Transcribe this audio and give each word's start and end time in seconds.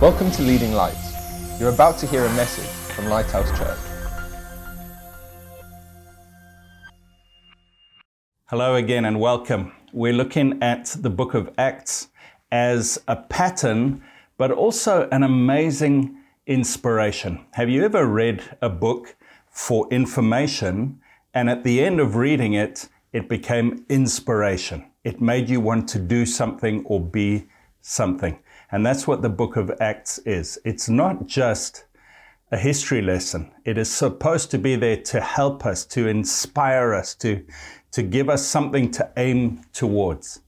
Welcome 0.00 0.32
to 0.32 0.42
Leading 0.42 0.72
Lights. 0.72 1.60
You're 1.60 1.72
about 1.72 1.98
to 1.98 2.06
hear 2.06 2.24
a 2.24 2.32
message 2.34 2.66
from 2.66 3.06
Lighthouse 3.06 3.48
Church. 3.56 3.78
Hello 8.46 8.74
again 8.74 9.04
and 9.04 9.20
welcome. 9.20 9.70
We're 9.92 10.12
looking 10.12 10.60
at 10.60 10.86
the 10.98 11.10
book 11.10 11.34
of 11.34 11.48
Acts 11.56 12.08
as 12.50 13.00
a 13.06 13.14
pattern, 13.14 14.02
but 14.36 14.50
also 14.50 15.08
an 15.12 15.22
amazing 15.22 16.18
inspiration. 16.48 17.46
Have 17.52 17.70
you 17.70 17.84
ever 17.84 18.04
read 18.04 18.42
a 18.60 18.68
book 18.68 19.14
for 19.48 19.88
information 19.92 21.00
and 21.34 21.48
at 21.48 21.62
the 21.62 21.84
end 21.84 22.00
of 22.00 22.16
reading 22.16 22.54
it, 22.54 22.88
it 23.12 23.28
became 23.28 23.86
inspiration? 23.88 24.86
It 25.04 25.20
made 25.20 25.48
you 25.48 25.60
want 25.60 25.88
to 25.90 26.00
do 26.00 26.26
something 26.26 26.84
or 26.84 27.00
be 27.00 27.46
something. 27.80 28.40
And 28.70 28.84
that's 28.84 29.06
what 29.06 29.22
the 29.22 29.28
book 29.28 29.56
of 29.56 29.70
Acts 29.80 30.18
is. 30.18 30.58
It's 30.64 30.88
not 30.88 31.26
just 31.26 31.84
a 32.50 32.56
history 32.56 33.02
lesson. 33.02 33.50
It 33.64 33.78
is 33.78 33.90
supposed 33.90 34.50
to 34.52 34.58
be 34.58 34.76
there 34.76 34.96
to 35.02 35.20
help 35.20 35.66
us, 35.66 35.84
to 35.86 36.06
inspire 36.06 36.94
us, 36.94 37.14
to, 37.16 37.44
to 37.92 38.02
give 38.02 38.28
us 38.28 38.46
something 38.46 38.90
to 38.92 39.10
aim 39.16 39.62
towards. 39.72 40.40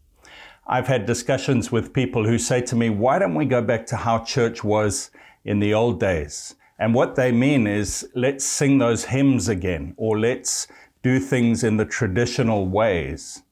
I've 0.66 0.88
had 0.88 1.06
discussions 1.06 1.70
with 1.70 1.92
people 1.92 2.26
who 2.26 2.38
say 2.38 2.60
to 2.62 2.76
me, 2.76 2.90
why 2.90 3.18
don't 3.18 3.34
we 3.34 3.44
go 3.44 3.62
back 3.62 3.86
to 3.86 3.96
how 3.96 4.24
church 4.24 4.64
was 4.64 5.10
in 5.44 5.60
the 5.60 5.72
old 5.72 6.00
days? 6.00 6.56
And 6.78 6.92
what 6.92 7.14
they 7.14 7.32
mean 7.32 7.66
is, 7.66 8.08
let's 8.14 8.44
sing 8.44 8.78
those 8.78 9.06
hymns 9.06 9.48
again, 9.48 9.94
or 9.96 10.18
let's 10.18 10.68
do 11.02 11.20
things 11.20 11.64
in 11.64 11.76
the 11.76 11.84
traditional 11.84 12.66
ways. 12.66 13.42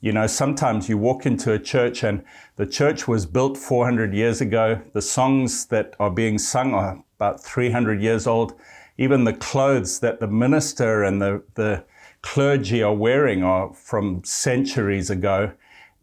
You 0.00 0.12
know, 0.12 0.28
sometimes 0.28 0.88
you 0.88 0.96
walk 0.96 1.26
into 1.26 1.52
a 1.52 1.58
church 1.58 2.04
and 2.04 2.24
the 2.54 2.66
church 2.66 3.08
was 3.08 3.26
built 3.26 3.56
400 3.58 4.14
years 4.14 4.40
ago. 4.40 4.80
The 4.92 5.02
songs 5.02 5.66
that 5.66 5.96
are 5.98 6.10
being 6.10 6.38
sung 6.38 6.72
are 6.72 7.02
about 7.16 7.42
300 7.42 8.00
years 8.00 8.26
old. 8.26 8.54
Even 8.96 9.24
the 9.24 9.32
clothes 9.32 9.98
that 10.00 10.20
the 10.20 10.28
minister 10.28 11.02
and 11.02 11.20
the, 11.20 11.42
the 11.54 11.84
clergy 12.22 12.80
are 12.80 12.94
wearing 12.94 13.42
are 13.42 13.74
from 13.74 14.22
centuries 14.22 15.10
ago. 15.10 15.52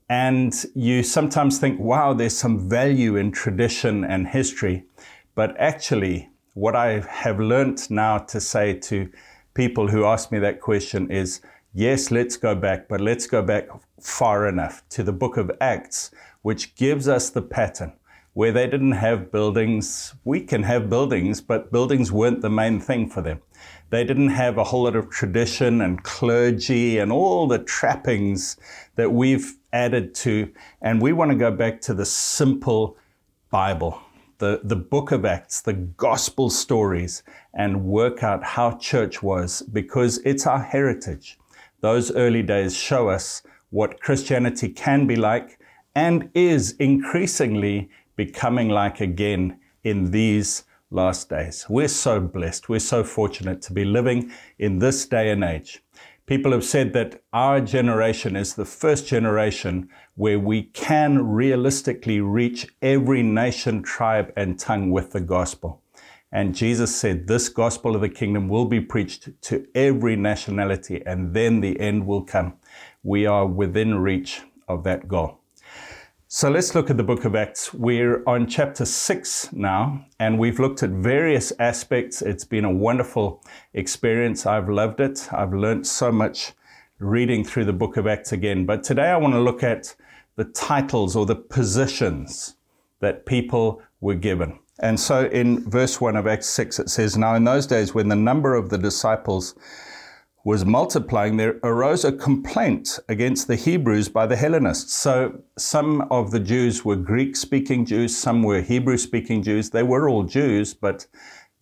And 0.10 0.54
you 0.76 1.02
sometimes 1.02 1.58
think, 1.58 1.80
wow, 1.80 2.14
there's 2.14 2.38
some 2.38 2.70
value 2.70 3.16
in 3.16 3.32
tradition 3.32 4.04
and 4.04 4.28
history. 4.28 4.84
But 5.36 5.56
actually, 5.58 6.30
what 6.54 6.76
I 6.76 7.00
have 7.00 7.40
learnt 7.40 7.90
now 7.90 8.18
to 8.18 8.42
say 8.42 8.74
to 8.74 9.10
people 9.54 9.88
who 9.88 10.06
ask 10.06 10.34
me 10.34 10.40
that 10.40 10.60
question 10.60 11.10
is, 11.10 11.42
yes, 11.76 12.10
let's 12.10 12.38
go 12.38 12.56
back, 12.56 12.88
but 12.88 13.02
let's 13.02 13.28
go 13.28 13.42
back 13.42 13.68
far 14.00 14.48
enough 14.48 14.82
to 14.90 15.04
the 15.04 15.12
book 15.12 15.36
of 15.36 15.52
Acts, 15.60 16.10
which 16.42 16.74
gives 16.76 17.08
us 17.08 17.30
the 17.30 17.42
pattern. 17.42 17.94
Where 18.34 18.52
they 18.52 18.68
didn't 18.68 18.94
have 18.94 19.32
buildings, 19.32 20.14
we 20.24 20.42
can 20.42 20.64
have 20.64 20.90
buildings, 20.90 21.40
but 21.42 21.72
buildings 21.72 22.12
weren't 22.12 22.42
the 22.42 22.50
main 22.50 22.80
thing 22.80 23.10
for 23.10 23.22
them. 23.22 23.42
They 23.90 24.04
didn't 24.04 24.30
have 24.30 24.58
a 24.58 24.64
whole 24.64 24.84
lot 24.84 24.96
of 24.96 25.10
tradition 25.10 25.82
and 25.82 26.04
clergy 26.04 26.98
and 26.98 27.12
all 27.12 27.48
the 27.48 27.60
trappings 27.60 28.58
that 28.96 29.12
we've 29.12 29.58
added 29.72 30.16
to. 30.16 30.52
And 30.82 31.02
we 31.02 31.14
want 31.14 31.32
to 31.32 31.38
go 31.38 31.52
back 31.52 31.80
to 31.82 31.94
the 31.94 32.06
simple 32.06 32.98
Bible, 33.52 34.02
the, 34.40 34.62
the 34.64 34.76
book 34.76 35.12
of 35.12 35.24
Acts, 35.24 35.62
the 35.62 35.74
gospel 35.74 36.50
stories, 36.50 37.24
and 37.54 37.86
work 37.86 38.22
out 38.22 38.44
how 38.44 38.78
church 38.78 39.24
was 39.24 39.62
because 39.62 40.18
it's 40.26 40.46
our 40.46 40.62
heritage 40.62 41.38
those 41.86 42.12
early 42.16 42.42
days 42.42 42.76
show 42.76 43.10
us 43.10 43.44
what 43.70 44.02
Christianity 44.02 44.70
can 44.70 45.06
be 45.06 45.16
like 45.16 45.60
and 45.94 46.32
is 46.34 46.72
increasingly 46.80 47.92
becoming 48.16 48.70
like 48.70 49.02
again 49.02 49.60
in 49.84 50.10
these 50.10 50.64
last 50.90 51.30
days. 51.30 51.64
We're 51.70 51.88
so 51.88 52.20
blessed. 52.20 52.70
We're 52.70 52.80
so 52.80 53.04
fortunate 53.04 53.62
to 53.62 53.74
be 53.74 53.86
living 53.86 54.32
in 54.58 54.80
this 54.80 55.06
day 55.06 55.30
and 55.30 55.44
age. 55.44 55.84
People 56.26 56.54
have 56.54 56.64
said 56.64 56.94
that 56.94 57.22
our 57.34 57.62
generation 57.62 58.36
is 58.36 58.56
the 58.56 58.66
first 58.66 59.06
generation 59.06 59.88
where 60.16 60.40
we 60.40 60.64
can 60.64 61.28
realistically 61.28 62.20
reach 62.20 62.66
every 62.82 63.22
nation, 63.22 63.84
tribe, 63.84 64.34
and 64.36 64.58
tongue 64.58 64.90
with 64.90 65.12
the 65.12 65.22
gospel. 65.22 65.84
And 66.32 66.56
Jesus 66.56 66.96
said, 66.96 67.28
This 67.28 67.50
gospel 67.50 67.96
of 67.96 68.02
the 68.02 68.10
kingdom 68.10 68.50
will 68.50 68.66
be 68.66 68.82
preached 68.82 69.30
to 69.44 69.66
every 69.74 70.16
nationality, 70.16 71.02
and 71.06 71.34
then 71.34 71.62
the 71.62 71.80
end 71.80 72.06
will 72.06 72.24
come. 72.24 72.56
We 73.04 73.26
are 73.26 73.46
within 73.46 74.00
reach 74.00 74.42
of 74.68 74.84
that 74.84 75.08
goal. 75.08 75.40
So 76.28 76.50
let's 76.50 76.76
look 76.76 76.90
at 76.90 76.98
the 76.98 77.04
book 77.04 77.24
of 77.24 77.36
Acts. 77.36 77.74
We're 77.74 78.24
on 78.28 78.48
chapter 78.48 78.84
6 78.84 79.54
now, 79.54 80.06
and 80.20 80.38
we've 80.38 80.60
looked 80.60 80.84
at 80.84 80.90
various 80.90 81.54
aspects. 81.60 82.22
It's 82.22 82.44
been 82.44 82.66
a 82.66 82.74
wonderful 82.74 83.44
experience. 83.74 84.46
I've 84.46 84.68
loved 84.68 85.00
it. 85.00 85.30
I've 85.32 85.54
learned 85.54 85.88
so 85.88 86.12
much 86.12 86.54
reading 87.00 87.44
through 87.44 87.66
the 87.66 87.74
book 87.74 87.96
of 87.96 88.08
Acts 88.08 88.32
again. 88.32 88.66
But 88.66 88.84
today 88.84 89.08
I 89.10 89.18
want 89.18 89.34
to 89.36 89.40
look 89.40 89.64
at 89.64 89.96
the 90.36 90.46
titles 90.46 91.16
or 91.16 91.26
the 91.26 91.36
positions 91.36 92.56
that 93.00 93.26
people 93.26 93.82
were 94.02 94.16
given. 94.16 94.60
And 94.80 95.00
so 95.00 95.26
in 95.28 95.70
verse 95.70 96.02
1 96.02 96.16
of 96.16 96.28
Acts 96.28 96.48
6, 96.48 96.80
it 96.80 96.90
says, 96.90 97.18
Now 97.18 97.36
in 97.36 97.46
those 97.46 97.66
days, 97.66 97.94
when 97.94 98.10
the 98.10 98.16
number 98.16 98.56
of 98.56 98.70
the 98.70 98.78
disciples 98.78 99.56
was 100.44 100.66
multiplying, 100.66 101.38
there 101.38 101.60
arose 101.64 102.04
a 102.04 102.12
complaint 102.12 103.00
against 103.10 103.48
the 103.48 103.56
Hebrews 103.56 104.10
by 104.10 104.28
the 104.28 104.36
Hellenists. 104.36 104.94
So 104.94 105.42
some 105.58 106.02
of 106.12 106.32
the 106.32 106.40
Jews 106.40 106.84
were 106.84 106.98
Greek 106.98 107.36
speaking 107.36 107.86
Jews, 107.86 108.16
some 108.16 108.44
were 108.44 108.62
Hebrew 108.62 108.98
speaking 108.98 109.42
Jews. 109.42 109.70
They 109.70 109.82
were 109.82 110.10
all 110.10 110.24
Jews, 110.24 110.74
but 110.74 111.08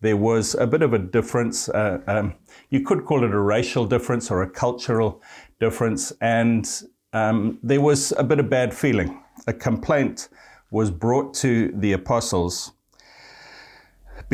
there 0.00 0.16
was 0.16 0.54
a 0.56 0.66
bit 0.66 0.82
of 0.82 0.92
a 0.92 0.98
difference. 0.98 1.68
Uh, 1.68 2.00
um, 2.06 2.34
you 2.68 2.80
could 2.80 3.06
call 3.06 3.24
it 3.24 3.32
a 3.32 3.40
racial 3.40 3.86
difference 3.86 4.30
or 4.30 4.42
a 4.42 4.50
cultural 4.50 5.22
difference. 5.60 6.12
And 6.20 6.68
um, 7.12 7.58
there 7.62 7.80
was 7.80 8.12
a 8.18 8.24
bit 8.24 8.40
of 8.40 8.50
bad 8.50 8.74
feeling. 8.74 9.22
A 9.46 9.52
complaint 9.52 10.28
was 10.70 10.90
brought 10.90 11.32
to 11.34 11.72
the 11.76 11.92
apostles 11.92 12.72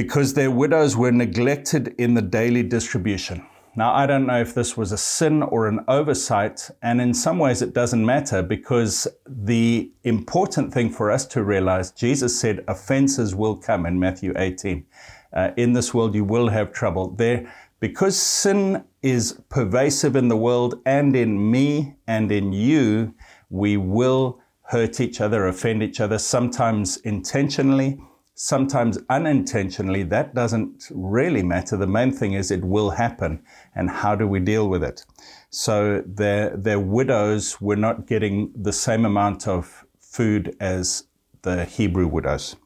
because 0.03 0.33
their 0.33 0.51
widows 0.51 0.97
were 0.97 1.13
neglected 1.13 1.95
in 1.99 2.15
the 2.15 2.23
daily 2.23 2.63
distribution. 2.63 3.45
Now, 3.77 3.93
I 3.93 4.07
don't 4.07 4.27
know 4.27 4.41
if 4.41 4.55
this 4.55 4.75
was 4.75 4.93
a 4.93 4.97
sin 4.97 5.43
or 5.43 5.69
an 5.69 5.81
oversight, 5.89 6.71
and 6.81 7.03
in 7.03 7.13
some 7.13 7.39
ways 7.39 7.61
it 7.61 7.75
doesn't 7.75 8.07
matter 8.07 8.41
because 8.43 9.07
the 9.27 9.93
important 10.05 10.73
thing 10.73 10.89
for 10.89 11.11
us 11.11 11.27
to 11.27 11.45
realize, 11.45 11.91
Jesus 11.91 12.41
said, 12.41 12.65
offenses 12.67 13.35
will 13.35 13.57
come 13.57 13.85
in 13.85 14.01
Matthew 14.01 14.33
18. 14.37 14.87
Uh, 15.35 15.51
in 15.59 15.75
this 15.75 15.93
world 15.93 16.15
you 16.15 16.25
will 16.25 16.49
have 16.49 16.73
trouble. 16.73 17.11
There, 17.11 17.53
because 17.79 18.19
sin 18.19 18.83
is 19.03 19.39
pervasive 19.51 20.17
in 20.17 20.29
the 20.29 20.37
world 20.39 20.81
and 20.87 21.15
in 21.15 21.51
me 21.51 21.95
and 22.07 22.33
in 22.33 22.55
you, 22.55 23.13
we 23.51 23.77
will 23.77 24.41
hurt 24.63 24.99
each 24.99 25.21
other, 25.21 25.47
offend 25.47 25.83
each 25.83 26.01
other, 26.01 26.17
sometimes 26.17 26.97
intentionally, 26.99 28.01
sometimes 28.43 28.97
unintentionally, 29.11 30.03
that 30.03 30.35
doesn't 30.35 30.89
really 30.93 31.43
matter. 31.43 31.77
The 31.77 31.87
main 31.87 32.11
thing 32.11 32.33
is 32.33 32.51
it 32.51 32.65
will 32.65 32.89
happen. 32.89 33.43
And 33.75 33.91
how 33.91 34.15
do 34.15 34.27
we 34.27 34.41
deal 34.41 34.67
with 34.71 34.83
it? 34.83 35.05
So 35.51 36.03
their, 36.07 36.57
their 36.57 36.81
widows 36.81 37.61
were 37.61 37.77
not 37.77 38.07
getting 38.07 38.51
the 38.57 38.73
same 38.73 39.05
amount 39.05 39.47
of 39.47 39.85
food 39.99 40.57
as 40.59 41.05
the 41.43 41.67
Hebrew 41.67 42.07
widows. 42.07 42.57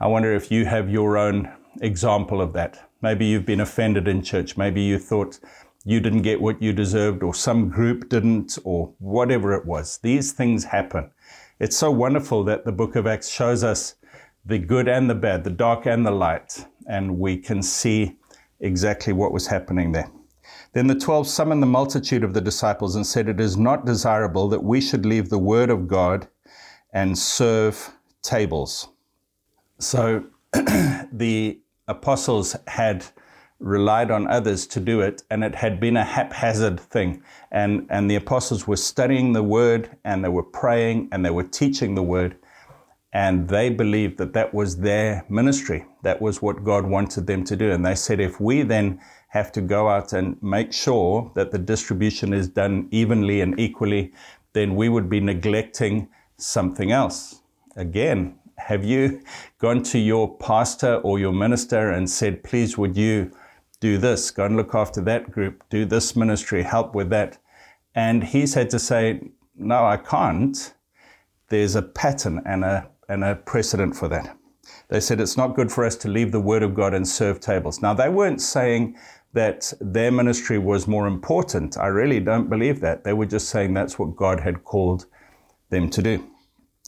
I 0.00 0.06
wonder 0.06 0.34
if 0.34 0.50
you 0.50 0.66
have 0.66 0.90
your 0.90 1.16
own 1.16 1.50
example 1.80 2.42
of 2.42 2.52
that. 2.52 2.90
Maybe 3.00 3.24
you've 3.24 3.46
been 3.46 3.62
offended 3.62 4.06
in 4.06 4.22
church. 4.22 4.58
Maybe 4.58 4.82
you 4.82 4.98
thought 4.98 5.40
you 5.86 5.98
didn't 5.98 6.22
get 6.22 6.42
what 6.42 6.60
you 6.60 6.74
deserved, 6.74 7.22
or 7.22 7.32
some 7.32 7.70
group 7.70 8.10
didn't, 8.10 8.58
or 8.64 8.92
whatever 8.98 9.54
it 9.54 9.64
was. 9.64 9.96
These 10.02 10.32
things 10.32 10.64
happen. 10.64 11.10
It's 11.58 11.76
so 11.76 11.90
wonderful 11.90 12.44
that 12.44 12.66
the 12.66 12.72
book 12.72 12.96
of 12.96 13.06
Acts 13.06 13.30
shows 13.30 13.64
us 13.64 13.94
the 14.48 14.58
good 14.58 14.88
and 14.88 15.10
the 15.10 15.14
bad, 15.14 15.44
the 15.44 15.50
dark 15.50 15.86
and 15.86 16.06
the 16.06 16.10
light, 16.10 16.64
and 16.88 17.18
we 17.18 17.36
can 17.36 17.62
see 17.62 18.16
exactly 18.60 19.12
what 19.12 19.30
was 19.30 19.46
happening 19.46 19.92
there. 19.92 20.10
Then 20.72 20.86
the 20.86 20.94
twelve 20.94 21.28
summoned 21.28 21.62
the 21.62 21.66
multitude 21.66 22.24
of 22.24 22.32
the 22.32 22.40
disciples 22.40 22.96
and 22.96 23.06
said, 23.06 23.28
It 23.28 23.40
is 23.40 23.58
not 23.58 23.84
desirable 23.84 24.48
that 24.48 24.64
we 24.64 24.80
should 24.80 25.04
leave 25.04 25.28
the 25.28 25.38
word 25.38 25.68
of 25.68 25.86
God 25.86 26.28
and 26.94 27.16
serve 27.18 27.92
tables. 28.22 28.88
So 29.78 30.24
the 31.12 31.60
apostles 31.86 32.56
had 32.66 33.04
relied 33.58 34.10
on 34.10 34.28
others 34.28 34.66
to 34.68 34.80
do 34.80 35.02
it, 35.02 35.22
and 35.30 35.44
it 35.44 35.56
had 35.56 35.78
been 35.78 35.96
a 35.96 36.04
haphazard 36.04 36.80
thing. 36.80 37.22
And, 37.50 37.86
and 37.90 38.10
the 38.10 38.14
apostles 38.14 38.66
were 38.66 38.76
studying 38.76 39.34
the 39.34 39.42
word, 39.42 39.90
and 40.04 40.24
they 40.24 40.30
were 40.30 40.42
praying, 40.42 41.10
and 41.12 41.22
they 41.22 41.30
were 41.30 41.44
teaching 41.44 41.94
the 41.94 42.02
word. 42.02 42.36
And 43.12 43.48
they 43.48 43.70
believed 43.70 44.18
that 44.18 44.34
that 44.34 44.52
was 44.52 44.76
their 44.76 45.24
ministry. 45.28 45.86
That 46.02 46.20
was 46.20 46.42
what 46.42 46.62
God 46.64 46.86
wanted 46.86 47.26
them 47.26 47.42
to 47.44 47.56
do. 47.56 47.70
And 47.72 47.84
they 47.84 47.94
said, 47.94 48.20
if 48.20 48.40
we 48.40 48.62
then 48.62 49.00
have 49.28 49.50
to 49.52 49.60
go 49.60 49.88
out 49.88 50.12
and 50.12 50.36
make 50.42 50.72
sure 50.72 51.32
that 51.34 51.50
the 51.50 51.58
distribution 51.58 52.32
is 52.32 52.48
done 52.48 52.88
evenly 52.90 53.40
and 53.40 53.58
equally, 53.58 54.12
then 54.52 54.74
we 54.74 54.88
would 54.88 55.08
be 55.08 55.20
neglecting 55.20 56.08
something 56.36 56.92
else. 56.92 57.42
Again, 57.76 58.38
Have 58.58 58.84
you 58.84 59.22
gone 59.58 59.82
to 59.84 59.98
your 59.98 60.36
pastor 60.36 60.96
or 60.96 61.18
your 61.18 61.32
minister 61.32 61.90
and 61.90 62.10
said, 62.10 62.42
please, 62.42 62.76
would 62.76 62.96
you 62.96 63.30
do 63.80 63.96
this? 63.98 64.30
Go 64.30 64.44
and 64.44 64.56
look 64.56 64.74
after 64.74 65.00
that 65.02 65.30
group, 65.30 65.62
do 65.70 65.84
this 65.84 66.16
ministry, 66.16 66.62
help 66.64 66.94
with 66.94 67.08
that. 67.10 67.38
And 67.94 68.24
he's 68.24 68.54
had 68.54 68.68
to 68.70 68.78
say, 68.78 69.30
no, 69.56 69.84
I 69.86 69.96
can't. 69.96 70.74
There's 71.48 71.76
a 71.76 71.82
pattern 71.82 72.42
and 72.44 72.64
a, 72.64 72.90
and 73.08 73.24
a 73.24 73.34
precedent 73.34 73.96
for 73.96 74.08
that. 74.08 74.36
They 74.88 75.00
said 75.00 75.20
it's 75.20 75.36
not 75.36 75.56
good 75.56 75.70
for 75.72 75.84
us 75.84 75.96
to 75.96 76.08
leave 76.08 76.32
the 76.32 76.40
word 76.40 76.62
of 76.62 76.74
God 76.74 76.94
and 76.94 77.06
serve 77.06 77.40
tables. 77.40 77.82
Now, 77.82 77.94
they 77.94 78.08
weren't 78.08 78.40
saying 78.40 78.96
that 79.32 79.72
their 79.80 80.10
ministry 80.10 80.58
was 80.58 80.86
more 80.86 81.06
important. 81.06 81.76
I 81.76 81.86
really 81.86 82.20
don't 82.20 82.48
believe 82.48 82.80
that. 82.80 83.04
They 83.04 83.12
were 83.12 83.26
just 83.26 83.48
saying 83.48 83.74
that's 83.74 83.98
what 83.98 84.16
God 84.16 84.40
had 84.40 84.64
called 84.64 85.06
them 85.70 85.90
to 85.90 86.02
do. 86.02 86.24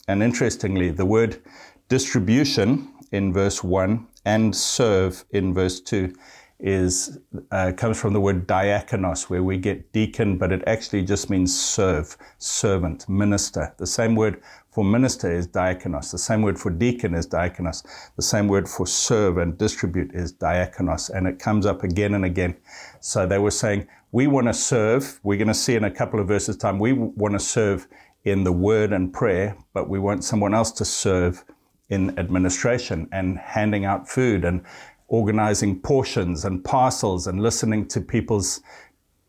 And 0.09 0.23
interestingly, 0.23 0.91
the 0.91 1.05
word 1.05 1.43
distribution 1.89 2.93
in 3.13 3.33
verse 3.33 3.63
1 3.63 4.07
and 4.25 4.55
serve 4.55 5.25
in 5.31 5.53
verse 5.53 5.81
2 5.81 6.15
is 6.59 7.19
uh, 7.51 7.73
comes 7.77 7.99
from 7.99 8.13
the 8.13 8.21
word 8.21 8.47
diakonos, 8.47 9.31
where 9.31 9.43
we 9.43 9.57
get 9.57 9.93
deacon, 9.93 10.37
but 10.37 10.53
it 10.53 10.63
actually 10.67 11.03
just 11.03 11.31
means 11.31 11.59
serve, 11.59 12.17
servant, 12.39 13.09
minister. 13.09 13.75
The 13.79 13.87
same 13.87 14.15
word 14.15 14.43
for 14.71 14.85
minister 14.85 15.31
is 15.31 15.49
diakonos. 15.49 16.13
The 16.13 16.19
same 16.19 16.43
word 16.43 16.59
for 16.59 16.71
deacon 16.71 17.15
is 17.15 17.27
diakonos. 17.27 17.85
The 18.17 18.23
same 18.23 18.47
word 18.47 18.69
for 18.69 18.87
serve 18.87 19.39
and 19.39 19.59
distribute 19.59 20.15
is 20.15 20.33
diakonos, 20.33 21.11
and 21.11 21.27
it 21.27 21.39
comes 21.39 21.67
up 21.67 21.83
again 21.83 22.15
and 22.15 22.25
again. 22.25 22.57
So 23.01 23.27
they 23.27 23.39
were 23.39 23.51
saying, 23.51 23.89
we 24.13 24.27
want 24.27 24.47
to 24.47 24.55
serve. 24.55 25.21
We're 25.23 25.39
going 25.39 25.49
to 25.49 25.55
see 25.55 25.75
in 25.75 25.85
a 25.85 25.91
couple 25.91 26.21
of 26.21 26.29
verses 26.29 26.57
time. 26.57 26.79
We 26.79 26.93
want 26.93 27.35
to 27.35 27.41
serve 27.41 27.89
in 28.25 28.45
the 28.45 28.53
word 28.53 28.93
and 28.93 29.13
prayer, 29.13 29.57
but 29.73 29.89
we 29.89 29.99
want 29.99 30.25
someone 30.25 30.55
else 30.55 30.71
to 30.73 30.85
serve 30.85 31.45
in 31.89 32.17
administration 32.19 33.09
and 33.13 33.39
handing 33.39 33.85
out 33.85 34.09
food 34.09 34.45
and 34.45 34.63
organizing 35.09 35.81
portions 35.81 36.45
and 36.45 36.63
parcels 36.63 37.27
and 37.27 37.43
listening 37.43 37.87
to 37.89 38.01
people's 38.01 38.61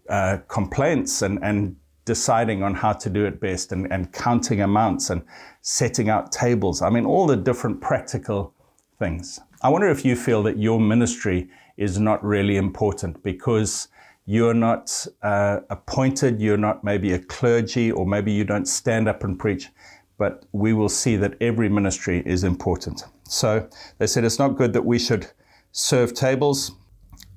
uh, 0.10 0.38
complaints 0.48 1.22
and, 1.22 1.40
and 1.42 1.76
deciding 2.16 2.62
on 2.62 2.74
how 2.76 2.92
to 2.92 3.10
do 3.10 3.24
it 3.24 3.40
best 3.40 3.72
and, 3.72 3.90
and 3.90 4.12
counting 4.12 4.60
amounts 4.60 5.10
and 5.12 5.22
setting 5.62 6.10
out 6.10 6.30
tables. 6.30 6.82
I 6.82 6.90
mean, 6.90 7.06
all 7.06 7.26
the 7.26 7.38
different 7.38 7.80
practical 7.80 8.54
things. 9.00 9.40
I 9.62 9.70
wonder 9.70 9.90
if 9.90 10.04
you 10.04 10.18
feel 10.18 10.44
that 10.44 10.58
your 10.58 10.78
ministry 10.78 11.50
is 11.78 11.98
not 11.98 12.22
really 12.22 12.58
important 12.58 13.24
because 13.24 13.88
you're 14.26 14.54
not 14.54 15.08
uh, 15.24 15.62
appointed, 15.70 16.42
you're 16.42 16.64
not 16.70 16.84
maybe 16.84 17.14
a 17.14 17.20
clergy, 17.20 17.94
or 17.94 18.06
maybe 18.06 18.34
you 18.34 18.44
don't 18.44 18.68
stand 18.68 19.08
up 19.08 19.24
and 19.24 19.40
preach, 19.40 19.70
but 20.18 20.44
we 20.52 20.74
will 20.74 20.90
see 20.90 21.16
that 21.16 21.36
every 21.40 21.70
ministry 21.70 22.22
is 22.26 22.44
important. 22.44 23.06
So 23.24 23.70
they 24.00 24.08
said 24.08 24.26
it's 24.26 24.38
not 24.38 24.58
good 24.58 24.74
that 24.74 24.86
we 24.86 25.00
should 25.00 25.28
serve 25.72 26.14
tables. 26.14 26.74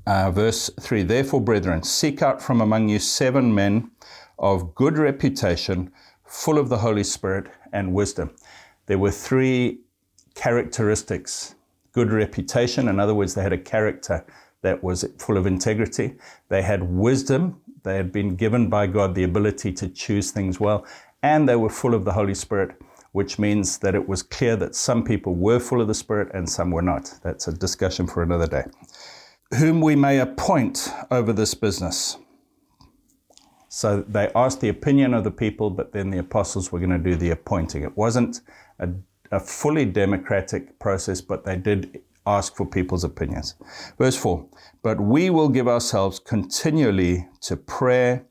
Uh, 0.07 0.31
verse 0.31 0.71
3 0.81 1.03
Therefore, 1.03 1.41
brethren, 1.41 1.83
seek 1.83 2.21
out 2.21 2.43
from 2.43 2.61
among 2.61 2.89
you 2.89 2.99
seven 2.99 3.55
men 3.55 3.91
of 4.39 4.75
good 4.75 4.99
reputation, 4.99 5.91
full 6.25 6.59
of 6.59 6.69
the 6.69 6.79
Holy 6.79 7.05
Spirit 7.05 7.47
and 7.73 7.95
wisdom. 7.95 8.31
There 8.87 8.99
were 8.99 9.11
three 9.11 9.81
characteristics 10.35 11.55
good 11.93 12.13
reputation, 12.13 12.89
in 12.89 12.99
other 12.99 13.15
words, 13.15 13.35
they 13.35 13.43
had 13.43 13.53
a 13.53 13.59
character 13.59 14.27
that 14.63 14.83
was 14.83 15.05
full 15.19 15.37
of 15.37 15.47
integrity. 15.47 16.17
They 16.49 16.61
had 16.61 16.83
wisdom, 16.83 17.61
they 17.85 17.97
had 17.97 18.11
been 18.11 18.35
given 18.35 18.69
by 18.69 18.89
God 18.89 19.15
the 19.15 19.23
ability 19.23 19.73
to 19.75 19.89
choose 19.89 20.33
things 20.33 20.59
well, 20.59 20.85
and 21.23 21.49
they 21.49 21.57
were 21.57 21.71
full 21.71 21.95
of 21.95 22.05
the 22.05 22.13
Holy 22.13 22.35
Spirit 22.35 22.77
which 23.15 23.39
means 23.39 23.79
that 23.79 23.95
it 23.95 24.09
was 24.09 24.25
clear 24.25 24.57
that 24.57 24.75
some 24.75 25.05
people 25.05 25.37
were 25.37 25.61
full 25.61 25.81
of 25.81 25.87
the 25.87 25.95
Spirit 25.95 26.29
and 26.35 26.51
some 26.51 26.73
were 26.73 26.83
not. 26.83 27.15
That's 27.23 27.47
a 27.47 27.53
discussion 27.53 28.09
for 28.09 28.25
another 28.25 28.49
day. 28.49 28.65
Whom 29.59 29.81
we 29.81 29.95
may 29.97 30.19
appoint 30.19 30.89
over 31.11 31.33
this 31.33 31.55
business. 31.55 32.17
So 33.69 34.03
they 34.03 34.31
asked 34.35 34.61
the 34.61 34.69
opinion 34.69 35.15
of 35.15 35.25
the 35.25 35.31
people, 35.31 35.71
but 35.71 35.93
then 35.93 36.11
the 36.11 36.19
apostles 36.19 36.71
were 36.71 36.79
going 36.79 36.91
to 36.91 36.99
do 36.99 37.17
the 37.17 37.31
appointing. 37.31 37.83
It 37.83 37.97
wasn't 37.97 38.41
a, 38.79 38.89
a 39.33 39.41
fully 39.41 39.85
democratic 39.85 40.79
process, 40.79 41.21
but 41.21 41.45
they 41.45 41.57
did 41.57 42.03
ask 42.27 42.57
for 42.57 42.67
people's 42.67 43.05
opinions. 43.05 43.55
Verse 43.99 44.17
4 44.17 44.47
But 44.83 45.01
we 45.01 45.31
will 45.31 45.49
give 45.49 45.69
ourselves 45.69 46.19
continually 46.19 47.29
to 47.43 47.57
prayer 47.57 48.27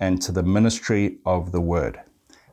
and 0.00 0.20
to 0.22 0.32
the 0.32 0.42
ministry 0.42 1.18
of 1.24 1.52
the 1.52 1.60
word. 1.60 2.00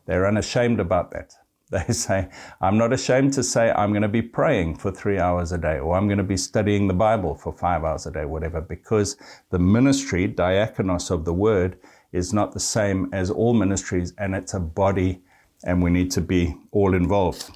They're 0.06 0.28
unashamed 0.28 0.80
about 0.80 1.12
that. 1.12 1.34
They 1.72 1.94
say, 1.94 2.30
I'm 2.62 2.78
not 2.78 2.94
ashamed 2.94 3.34
to 3.34 3.44
say 3.44 3.72
I'm 3.72 3.92
going 3.92 4.04
to 4.04 4.08
be 4.08 4.22
praying 4.22 4.78
for 4.78 4.92
three 4.92 5.18
hours 5.18 5.52
a 5.52 5.58
day, 5.58 5.80
or 5.80 5.96
I'm 5.96 6.08
going 6.08 6.20
to 6.20 6.24
be 6.24 6.38
studying 6.38 6.88
the 6.88 6.94
Bible 6.94 7.36
for 7.36 7.52
five 7.52 7.84
hours 7.84 8.06
a 8.06 8.12
day, 8.12 8.26
whatever, 8.26 8.62
because 8.62 9.18
the 9.50 9.58
ministry, 9.58 10.28
diakonos 10.28 11.10
of 11.10 11.26
the 11.26 11.34
word, 11.34 11.80
is 12.12 12.34
not 12.34 12.54
the 12.54 12.60
same 12.60 13.10
as 13.12 13.32
all 13.32 13.54
ministries, 13.54 14.14
and 14.20 14.36
it's 14.36 14.54
a 14.54 14.60
body, 14.60 15.22
and 15.64 15.82
we 15.82 15.90
need 15.90 16.12
to 16.12 16.22
be 16.22 16.56
all 16.72 16.94
involved. 16.94 17.50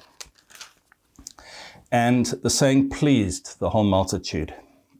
And 1.92 2.26
the 2.26 2.50
saying 2.50 2.90
pleased 2.90 3.58
the 3.58 3.70
whole 3.70 3.84
multitude. 3.84 4.54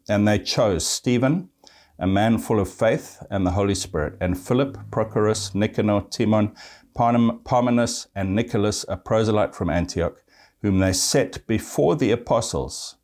And 0.08 0.26
they 0.26 0.38
chose 0.38 0.86
Stephen, 0.86 1.50
a 1.98 2.06
man 2.06 2.38
full 2.38 2.58
of 2.58 2.68
faith 2.68 3.22
and 3.30 3.46
the 3.46 3.52
Holy 3.52 3.74
Spirit, 3.74 4.16
and 4.20 4.38
Philip, 4.38 4.78
Prochorus, 4.90 5.54
Nicanor, 5.54 6.02
Timon, 6.10 6.52
Parmenas 6.94 8.08
and 8.14 8.34
Nicholas, 8.34 8.84
a 8.88 8.96
proselyte 8.96 9.54
from 9.54 9.70
Antioch, 9.70 10.22
whom 10.62 10.78
they 10.78 10.92
set 10.92 11.46
before 11.46 11.96
the 11.96 12.10
apostles. 12.10 12.96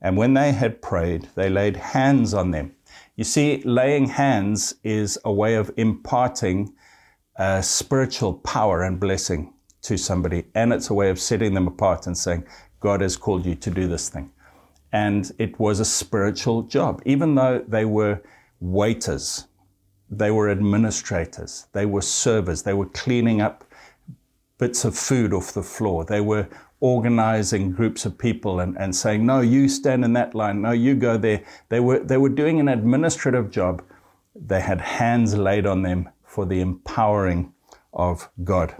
And 0.00 0.16
when 0.16 0.34
they 0.34 0.52
had 0.52 0.82
prayed, 0.82 1.28
they 1.34 1.48
laid 1.48 1.76
hands 1.76 2.34
on 2.34 2.50
them. 2.50 2.74
You 3.16 3.24
see, 3.24 3.62
laying 3.64 4.06
hands 4.06 4.74
is 4.82 5.18
a 5.24 5.32
way 5.32 5.54
of 5.54 5.70
imparting 5.76 6.74
uh, 7.36 7.60
spiritual 7.60 8.34
power 8.34 8.82
and 8.82 8.98
blessing 8.98 9.52
to 9.82 9.96
somebody. 9.96 10.44
And 10.54 10.72
it's 10.72 10.90
a 10.90 10.94
way 10.94 11.10
of 11.10 11.20
setting 11.20 11.54
them 11.54 11.66
apart 11.66 12.06
and 12.06 12.16
saying, 12.16 12.46
God 12.80 13.00
has 13.00 13.16
called 13.16 13.46
you 13.46 13.54
to 13.54 13.70
do 13.70 13.86
this 13.86 14.08
thing. 14.08 14.32
And 14.92 15.30
it 15.38 15.58
was 15.58 15.80
a 15.80 15.84
spiritual 15.84 16.62
job, 16.62 17.00
even 17.06 17.34
though 17.34 17.64
they 17.66 17.84
were 17.84 18.20
waiters 18.60 19.46
they 20.12 20.30
were 20.30 20.50
administrators, 20.50 21.66
they 21.72 21.86
were 21.86 22.02
servers, 22.02 22.62
they 22.62 22.74
were 22.74 22.86
cleaning 22.86 23.40
up 23.40 23.64
bits 24.58 24.84
of 24.84 24.96
food 24.96 25.32
off 25.32 25.52
the 25.52 25.62
floor, 25.62 26.04
they 26.04 26.20
were 26.20 26.46
organizing 26.80 27.70
groups 27.70 28.04
of 28.04 28.18
people 28.18 28.60
and, 28.60 28.76
and 28.76 28.94
saying, 28.94 29.24
No, 29.24 29.40
you 29.40 29.68
stand 29.68 30.04
in 30.04 30.12
that 30.12 30.34
line, 30.34 30.60
no, 30.60 30.72
you 30.72 30.94
go 30.94 31.16
there. 31.16 31.42
They 31.68 31.80
were, 31.80 32.00
they 32.00 32.18
were 32.18 32.28
doing 32.28 32.60
an 32.60 32.68
administrative 32.68 33.50
job. 33.50 33.82
They 34.34 34.60
had 34.60 34.80
hands 34.80 35.36
laid 35.36 35.64
on 35.64 35.82
them 35.82 36.10
for 36.24 36.44
the 36.44 36.60
empowering 36.60 37.52
of 37.92 38.28
God. 38.42 38.74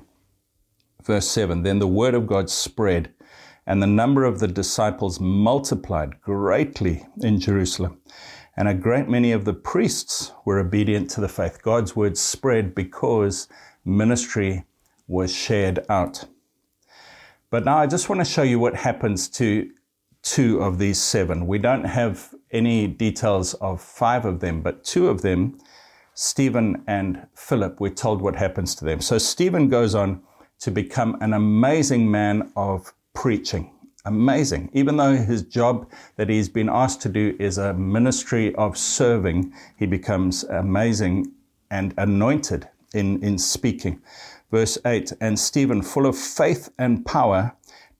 Verse 1.02 1.28
7 1.28 1.62
Then 1.62 1.78
the 1.78 1.88
word 1.88 2.14
of 2.14 2.26
God 2.26 2.50
spread, 2.50 3.12
and 3.66 3.82
the 3.82 3.86
number 3.86 4.24
of 4.24 4.40
the 4.40 4.48
disciples 4.48 5.20
multiplied 5.20 6.20
greatly 6.20 7.06
in 7.20 7.40
Jerusalem 7.40 8.00
and 8.56 8.68
a 8.68 8.74
great 8.74 9.08
many 9.08 9.32
of 9.32 9.44
the 9.44 9.54
priests 9.54 10.32
were 10.44 10.58
obedient 10.58 11.10
to 11.10 11.20
the 11.20 11.28
faith. 11.28 11.62
God's 11.62 11.96
word 11.96 12.18
spread 12.18 12.74
because 12.74 13.48
ministry 13.84 14.64
was 15.06 15.34
shared 15.34 15.84
out. 15.88 16.24
But 17.50 17.64
now 17.64 17.78
I 17.78 17.86
just 17.86 18.08
want 18.08 18.20
to 18.20 18.24
show 18.24 18.42
you 18.42 18.58
what 18.58 18.74
happens 18.74 19.28
to 19.30 19.70
two 20.22 20.60
of 20.60 20.78
these 20.78 21.00
seven. 21.00 21.46
We 21.46 21.58
don't 21.58 21.84
have 21.84 22.34
any 22.50 22.86
details 22.86 23.54
of 23.54 23.80
five 23.80 24.24
of 24.24 24.40
them, 24.40 24.62
but 24.62 24.84
two 24.84 25.08
of 25.08 25.22
them, 25.22 25.58
Stephen 26.14 26.82
and 26.86 27.26
Philip, 27.34 27.80
we're 27.80 27.90
told 27.90 28.22
what 28.22 28.36
happens 28.36 28.74
to 28.76 28.84
them. 28.84 29.00
So 29.00 29.18
Stephen 29.18 29.68
goes 29.68 29.94
on 29.94 30.22
to 30.60 30.70
become 30.70 31.18
an 31.20 31.32
amazing 31.32 32.10
man 32.10 32.52
of 32.56 32.92
preaching 33.14 33.72
amazing. 34.04 34.70
Even 34.72 34.96
though 34.96 35.16
his 35.16 35.42
job 35.42 35.90
that 36.16 36.28
he's 36.28 36.48
been 36.48 36.68
asked 36.68 37.00
to 37.02 37.08
do 37.08 37.36
is 37.38 37.58
a 37.58 37.74
ministry 37.74 38.54
of 38.56 38.76
serving, 38.76 39.52
he 39.76 39.86
becomes 39.86 40.44
amazing 40.44 41.32
and 41.70 41.94
anointed 41.96 42.68
in, 42.94 43.22
in 43.22 43.38
speaking. 43.38 44.00
Verse 44.50 44.78
8 44.84 45.12
And 45.20 45.38
Stephen, 45.38 45.82
full 45.82 46.06
of 46.06 46.16
faith 46.16 46.70
and 46.78 47.04
power, 47.06 47.54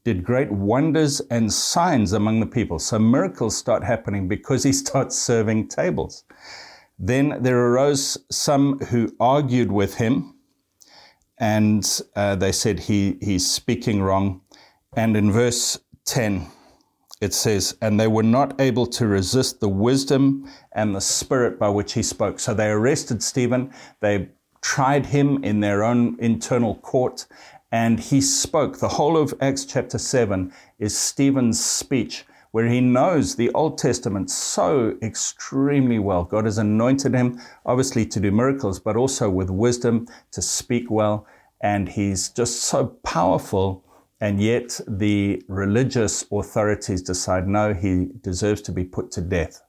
did 0.04 0.25
great 0.25 0.50
wonders 0.50 1.21
and 1.30 1.52
signs 1.52 2.12
among 2.12 2.40
the 2.40 2.47
people. 2.47 2.78
So 2.78 2.99
miracles 2.99 3.56
start 3.56 3.85
happening 3.85 4.28
because 4.28 4.64
he 4.64 4.73
starts 4.85 5.16
serving 5.16 5.68
tables. 5.68 6.25
Then 6.99 7.38
there 7.40 7.59
arose 7.59 8.18
some 8.30 8.78
who 8.78 9.14
argued 9.18 9.73
with 9.73 9.94
him, 9.94 10.35
and 11.38 12.00
uh, 12.14 12.37
they 12.37 12.52
said 12.52 12.78
he, 12.78 13.18
he's 13.21 13.50
speaking 13.50 14.02
wrong. 14.02 14.40
And 14.94 15.16
in 15.16 15.32
verse 15.32 15.78
10, 16.04 16.47
it 17.21 17.35
says, 17.35 17.76
And 17.80 17.99
they 17.99 18.09
were 18.09 18.23
not 18.23 18.61
able 18.61 18.87
to 18.87 19.06
resist 19.06 19.61
the 19.61 19.68
wisdom 19.68 20.49
and 20.73 20.94
the 20.94 21.00
spirit 21.00 21.59
by 21.59 21.68
which 21.68 21.92
he 21.92 22.02
spoke. 22.02 22.40
So 22.40 22.54
they 22.54 22.68
arrested 22.68 23.23
Stephen, 23.23 23.73
they 24.00 24.28
tried 24.61 25.06
him 25.06 25.42
in 25.42 25.61
their 25.61 25.85
own 25.85 26.16
internal 26.18 26.76
court, 26.76 27.26
And 27.71 27.99
he 27.99 28.21
spoke. 28.21 28.78
The 28.78 28.88
whole 28.88 29.16
of 29.16 29.35
Acts 29.40 29.64
chapter 29.64 29.99
7 29.99 30.52
is 30.78 30.97
Stephen's 30.97 31.64
speech 31.64 32.25
where 32.52 32.68
he 32.68 32.80
knows 32.80 33.35
the 33.35 33.50
Old 33.52 33.78
Testament 33.78 34.30
so 34.30 34.97
extremely 35.02 35.99
well. 35.99 36.25
God 36.25 36.44
has 36.44 36.59
anointed 36.59 37.14
him, 37.14 37.40
obviously, 37.66 38.04
to 38.06 38.21
do 38.21 38.30
miracles, 38.30 38.78
but 38.78 38.94
also 38.94 39.28
with 39.28 39.50
wisdom 39.50 40.06
to 40.32 40.42
speak 40.42 40.90
well. 40.90 41.26
And 41.62 41.88
he's 41.88 42.28
just 42.28 42.61
so 42.61 42.88
powerful. 43.02 43.85
And 44.22 44.40
yet, 44.40 44.80
the 44.86 45.42
religious 45.48 46.24
authorities 46.30 47.02
decide 47.02 47.48
no, 47.48 47.74
he 47.74 48.06
deserves 48.20 48.62
to 48.62 48.70
be 48.70 48.84
put 48.84 49.10
to 49.10 49.20
death. 49.20 49.60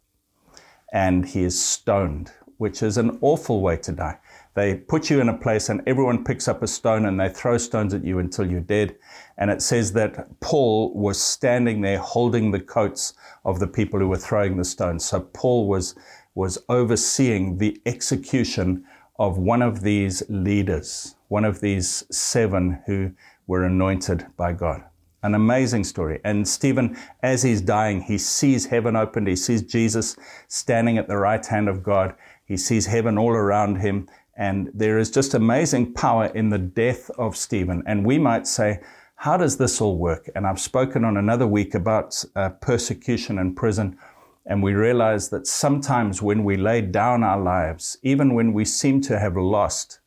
And 0.93 1.25
he 1.25 1.41
is 1.41 1.60
stoned, 1.60 2.31
which 2.57 2.83
is 2.83 2.98
an 2.98 3.17
awful 3.22 3.62
way 3.62 3.77
to 3.77 3.91
die. 3.91 4.19
They 4.53 4.75
put 4.75 5.10
you 5.10 5.22
in 5.22 5.29
a 5.29 5.36
place 5.36 5.69
and 5.69 5.81
everyone 5.88 6.24
picks 6.24 6.48
up 6.48 6.62
a 6.62 6.67
stone 6.67 7.07
and 7.07 7.19
they 7.19 7.29
throw 7.29 7.57
stones 7.57 7.95
at 7.95 8.05
you 8.05 8.19
until 8.19 8.45
you're 8.45 8.60
dead. 8.60 8.95
And 9.39 9.50
it 9.50 9.63
says 9.63 9.91
that 9.93 10.39
Paul 10.39 10.93
was 10.93 11.19
standing 11.19 11.81
there 11.81 11.98
holding 11.98 12.51
the 12.51 12.60
coats 12.60 13.15
of 13.45 13.60
the 13.60 13.65
people 13.65 14.00
who 14.00 14.07
were 14.07 14.17
throwing 14.17 14.57
the 14.57 14.65
stones. 14.65 15.03
So 15.03 15.22
Paul 15.22 15.67
was, 15.67 15.95
was 16.36 16.60
overseeing 16.69 17.57
the 17.57 17.81
execution 17.88 18.86
of 19.17 19.39
one 19.39 19.63
of 19.63 19.81
these 19.81 20.22
leaders, 20.29 21.15
one 21.29 21.43
of 21.43 21.60
these 21.60 22.03
seven 22.12 22.83
who 22.86 23.13
were 23.48 23.64
anointed 23.66 24.26
by 24.38 24.54
God. 24.54 24.84
An 25.24 25.36
amazing 25.36 25.86
story. 25.86 26.20
And 26.26 26.48
Stephen, 26.48 26.98
as 27.22 27.44
he's 27.44 27.62
dying, 27.62 28.02
he 28.02 28.18
sees 28.18 28.66
heaven 28.66 28.96
opened. 28.96 29.28
He 29.28 29.38
sees 29.38 29.62
Jesus 29.62 30.18
standing 30.48 30.98
at 30.98 31.08
the 31.08 31.18
right 31.18 31.46
hand 31.46 31.70
of 31.70 31.82
God. 31.82 32.16
He 32.46 32.58
sees 32.58 32.86
heaven 32.86 33.18
all 33.18 33.32
around 33.32 33.78
him. 33.78 34.10
And 34.36 34.70
there 34.74 34.98
is 34.98 35.12
just 35.12 35.34
amazing 35.34 35.94
power 35.94 36.26
in 36.26 36.50
the 36.50 36.58
death 36.58 37.10
of 37.12 37.38
Stephen. 37.38 37.84
And 37.86 38.06
we 38.06 38.18
might 38.18 38.48
say, 38.48 38.82
how 39.16 39.38
does 39.38 39.56
this 39.56 39.80
all 39.80 39.98
work? 39.98 40.30
And 40.36 40.46
I've 40.46 40.60
spoken 40.60 41.06
on 41.06 41.16
another 41.16 41.48
week 41.48 41.76
about 41.76 42.22
uh, 42.36 42.50
persecution 42.50 43.40
and 43.40 43.56
prison. 43.56 43.98
And 44.46 44.62
we 44.62 44.74
realize 44.74 45.30
that 45.30 45.48
sometimes 45.48 46.22
when 46.22 46.44
we 46.44 46.58
lay 46.58 46.82
down 46.82 47.24
our 47.24 47.40
lives, 47.40 47.98
even 48.04 48.34
when 48.34 48.52
we 48.52 48.66
seem 48.66 49.00
to 49.04 49.18
have 49.18 49.38
lost 49.38 50.00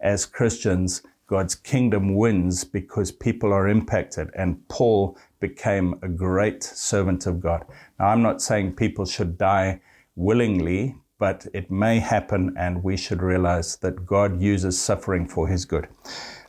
as 0.00 0.26
Christians, 0.26 1.02
God's 1.30 1.54
kingdom 1.54 2.16
wins 2.16 2.64
because 2.64 3.12
people 3.12 3.52
are 3.52 3.68
impacted. 3.68 4.30
And 4.34 4.66
Paul 4.66 5.16
became 5.38 5.94
a 6.02 6.08
great 6.08 6.64
servant 6.64 7.24
of 7.24 7.40
God. 7.40 7.64
Now, 8.00 8.08
I'm 8.08 8.20
not 8.20 8.42
saying 8.42 8.74
people 8.74 9.04
should 9.04 9.38
die 9.38 9.80
willingly, 10.16 10.96
but 11.20 11.46
it 11.54 11.70
may 11.70 12.00
happen, 12.00 12.56
and 12.58 12.82
we 12.82 12.96
should 12.96 13.22
realize 13.22 13.76
that 13.76 14.04
God 14.04 14.42
uses 14.42 14.76
suffering 14.76 15.28
for 15.28 15.46
his 15.46 15.64
good. 15.64 15.86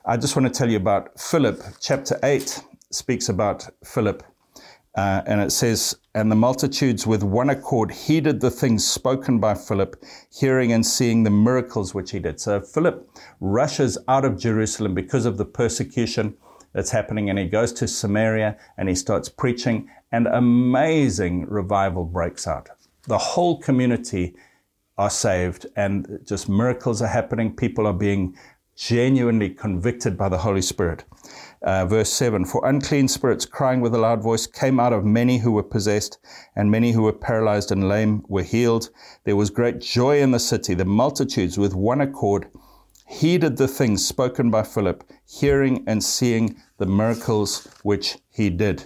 I 0.04 0.18
just 0.18 0.36
want 0.36 0.52
to 0.52 0.58
tell 0.58 0.72
you 0.72 0.78
about 0.78 1.20
Philip. 1.20 1.62
Chapter 1.80 2.18
8 2.24 2.64
speaks 2.90 3.30
about 3.30 3.70
Philip, 3.86 4.24
uh, 4.96 5.22
and 5.26 5.42
it 5.42 5.52
says, 5.52 5.98
And 6.14 6.32
the 6.32 6.36
multitudes 6.36 7.08
with 7.08 7.24
one 7.24 7.50
accord 7.50 7.92
heeded 7.92 8.42
the 8.42 8.52
things 8.52 8.86
spoken 8.86 9.40
by 9.40 9.56
Philip, 9.56 10.04
hearing 10.32 10.72
and 10.72 10.86
seeing 10.86 11.24
the 11.24 11.30
miracles 11.30 11.94
which 11.94 12.12
he 12.12 12.20
did. 12.20 12.40
So 12.40 12.62
Philip 12.62 13.10
rushes 13.40 13.98
out 14.08 14.26
of 14.26 14.38
Jerusalem 14.38 14.94
because 14.94 15.26
of 15.26 15.38
the 15.38 15.46
persecution 15.46 16.36
that's 16.74 16.92
happening, 16.92 17.30
and 17.30 17.40
he 17.40 17.46
goes 17.46 17.74
to 17.74 17.88
Samaria 17.88 18.58
and 18.78 18.90
he 18.90 18.96
starts 18.96 19.30
preaching, 19.30 19.90
and 20.12 20.28
amazing 20.28 21.46
revival 21.48 22.06
breaks 22.06 22.48
out. 22.48 22.70
The 23.08 23.18
whole 23.18 23.60
community 23.60 24.36
are 24.98 25.10
saved 25.10 25.66
and 25.76 26.20
just 26.26 26.48
miracles 26.48 27.02
are 27.02 27.08
happening. 27.08 27.56
People 27.56 27.88
are 27.88 27.94
being 27.94 28.38
genuinely 28.76 29.50
convicted 29.50 30.18
by 30.18 30.30
the 30.30 30.38
Holy 30.38 30.62
Spirit. 30.62 31.04
Uh, 31.63 31.86
verse 31.86 32.12
7 32.12 32.46
For 32.46 32.65
unclean 32.68 33.08
spirits, 33.08 33.46
crying 33.46 33.82
with 33.82 33.94
a 33.94 34.00
loud 34.00 34.24
voice, 34.24 34.48
came 34.48 34.80
out 34.80 34.94
of 34.94 35.06
many 35.06 35.38
who 35.38 35.51
were 35.51 35.63
possessed, 35.63 36.18
and 36.56 36.72
many 36.72 36.91
who 36.91 37.03
were 37.03 37.13
paralyzed 37.13 37.72
and 37.72 37.88
lame 37.88 38.24
were 38.27 38.44
healed. 38.44 38.89
There 39.25 39.36
was 39.36 39.50
great 39.50 39.80
joy 39.80 40.22
in 40.22 40.32
the 40.32 40.39
city. 40.39 40.74
The 40.74 40.86
multitudes, 40.86 41.58
with 41.60 41.75
one 41.75 42.01
accord, 42.01 42.48
heeded 43.08 43.58
the 43.58 43.68
things 43.68 44.06
spoken 44.06 44.50
by 44.50 44.63
Philip, 44.63 45.03
hearing 45.27 45.84
and 45.86 46.03
seeing 46.03 46.56
the 46.77 46.86
miracles 46.88 47.68
which 47.84 48.18
he 48.30 48.50
did. 48.50 48.86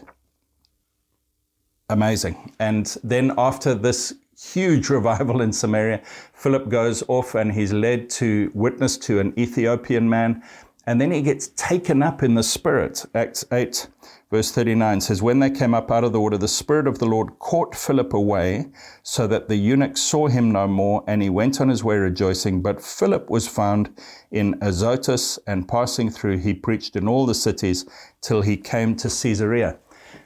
Amazing. 1.89 2.53
And 2.59 2.97
then 3.03 3.31
after 3.37 3.73
this 3.73 4.13
huge 4.37 4.89
revival 4.97 5.41
in 5.41 5.53
Samaria. 5.53 6.01
Philip 6.33 6.69
goes 6.69 7.03
off 7.07 7.35
and 7.35 7.51
he's 7.51 7.73
led 7.73 8.09
to 8.11 8.51
witness 8.53 8.97
to 8.97 9.19
an 9.19 9.33
Ethiopian 9.39 10.09
man. 10.09 10.43
And 10.87 11.01
then 11.01 11.11
he 11.11 11.21
gets 11.23 11.47
taken 11.47 12.03
up 12.03 12.21
in 12.21 12.35
the 12.35 12.43
Spirit. 12.43 13.05
Acts 13.15 13.43
8, 13.51 13.87
verse 14.29 14.51
39 14.51 15.01
says, 15.01 15.21
When 15.21 15.39
they 15.39 15.49
came 15.49 15.73
up 15.73 15.89
out 15.89 16.03
of 16.03 16.13
the 16.13 16.19
water, 16.19 16.37
the 16.37 16.47
Spirit 16.47 16.85
of 16.85 16.99
the 16.99 17.07
Lord 17.07 17.39
caught 17.39 17.75
Philip 17.75 18.13
away, 18.13 18.67
so 19.01 19.25
that 19.25 19.49
the 19.49 19.55
eunuch 19.55 19.97
saw 19.97 20.27
him 20.27 20.51
no 20.51 20.67
more, 20.67 21.03
and 21.07 21.23
he 21.23 21.29
went 21.29 21.59
on 21.59 21.69
his 21.69 21.83
way 21.83 21.97
rejoicing. 21.97 22.61
But 22.61 22.83
Philip 22.83 23.31
was 23.31 23.47
found 23.47 23.99
in 24.29 24.59
Azotus, 24.61 25.39
and 25.47 25.67
passing 25.67 26.11
through, 26.11 26.37
he 26.37 26.53
preached 26.53 26.95
in 26.95 27.07
all 27.07 27.25
the 27.25 27.33
cities 27.33 27.85
till 28.21 28.43
he 28.43 28.55
came 28.55 28.95
to 28.97 29.09
Caesarea. 29.09 29.79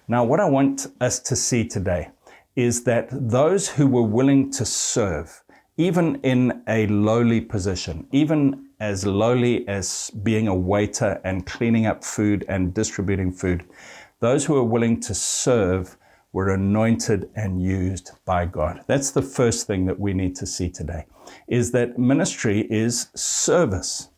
Now, 0.10 0.26
what 0.26 0.42
I 0.42 0.50
want 0.50 0.88
us 1.00 1.20
to 1.20 1.36
see 1.38 1.66
today 1.66 2.10
is 2.58 2.84
that 2.84 3.08
those 3.12 3.70
who 3.70 3.88
were 3.88 4.04
willing 4.04 4.52
to 4.52 4.66
serve, 4.66 5.42
even 5.78 6.16
in 6.22 6.64
a 6.68 6.88
lowly 6.88 7.40
position, 7.40 8.06
even 8.12 8.69
as 8.80 9.06
lowly 9.06 9.68
as 9.68 10.10
being 10.24 10.48
a 10.48 10.56
waiter 10.56 11.20
and 11.24 11.46
cleaning 11.46 11.86
up 11.86 12.04
food 12.04 12.46
and 12.48 12.74
distributing 12.74 13.32
food, 13.32 13.66
those 14.20 14.46
who 14.46 14.54
were 14.54 14.64
willing 14.64 15.00
to 15.02 15.14
serve 15.14 15.98
were 16.32 16.50
anointed 16.50 17.30
and 17.36 17.62
used 17.62 18.12
by 18.26 18.46
God. 18.46 18.84
That's 18.88 19.12
the 19.12 19.22
first 19.22 19.68
thing 19.68 19.86
that 19.86 20.00
we 20.00 20.14
need 20.14 20.36
to 20.38 20.46
see 20.46 20.70
today 20.70 21.06
is 21.48 21.72
that 21.72 21.98
ministry 21.98 22.68
is 22.70 23.08
service. 23.16 24.10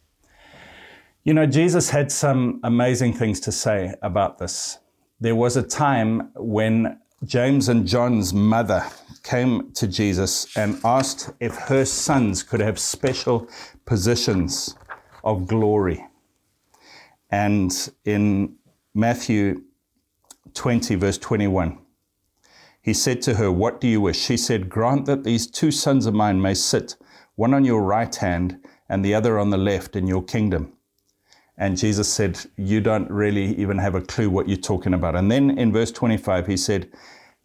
You 1.24 1.34
know, 1.34 1.46
Jesus 1.46 1.90
had 1.90 2.12
some 2.12 2.60
amazing 2.64 3.14
things 3.14 3.40
to 3.42 3.52
say 3.52 3.94
about 4.02 4.38
this. 4.40 4.80
There 5.20 5.36
was 5.36 5.56
a 5.56 5.64
time 5.64 6.32
when 6.36 7.00
James 7.24 7.70
and 7.70 7.86
John's 7.86 8.34
mother 8.34 8.84
came 9.22 9.72
to 9.74 9.88
Jesus 9.88 10.58
and 10.58 10.82
asked 10.84 11.32
if 11.40 11.54
her 11.56 11.86
sons 11.86 12.42
could 12.42 12.60
have 12.60 12.80
special 12.80 13.48
positions 13.86 14.76
of 15.24 15.46
glory. 15.46 16.04
And 17.30 17.72
in 18.06 18.56
Matthew 18.96 19.62
20, 20.56 20.96
verse 20.96 21.20
21, 21.20 21.78
he 22.82 22.94
said 22.94 23.22
to 23.22 23.36
her, 23.36 23.52
What 23.52 23.80
do 23.80 23.88
you 23.88 24.02
wish? 24.02 24.20
She 24.20 24.36
said, 24.36 24.68
Grant 24.68 25.06
that 25.06 25.24
these 25.24 25.46
two 25.46 25.70
sons 25.70 26.08
of 26.08 26.16
mine 26.16 26.42
may 26.42 26.56
sit, 26.56 26.96
one 27.36 27.54
on 27.54 27.64
your 27.64 27.84
right 27.84 28.16
hand 28.16 28.58
and 28.90 29.06
the 29.06 29.14
other 29.14 29.38
on 29.38 29.52
the 29.52 29.58
left 29.60 29.96
in 29.96 30.08
your 30.08 30.24
kingdom. 30.24 30.74
And 31.62 31.78
Jesus 31.78 32.12
said, 32.12 32.40
You 32.58 32.82
don't 32.82 33.08
really 33.12 33.56
even 33.56 33.78
have 33.78 33.94
a 33.94 34.02
clue 34.02 34.32
what 34.32 34.50
you're 34.50 34.58
talking 34.58 34.96
about. 34.96 35.16
And 35.16 35.32
then 35.32 35.60
in 35.60 35.72
verse 35.72 35.92
25, 35.92 36.48
he 36.48 36.58
said, 36.58 36.90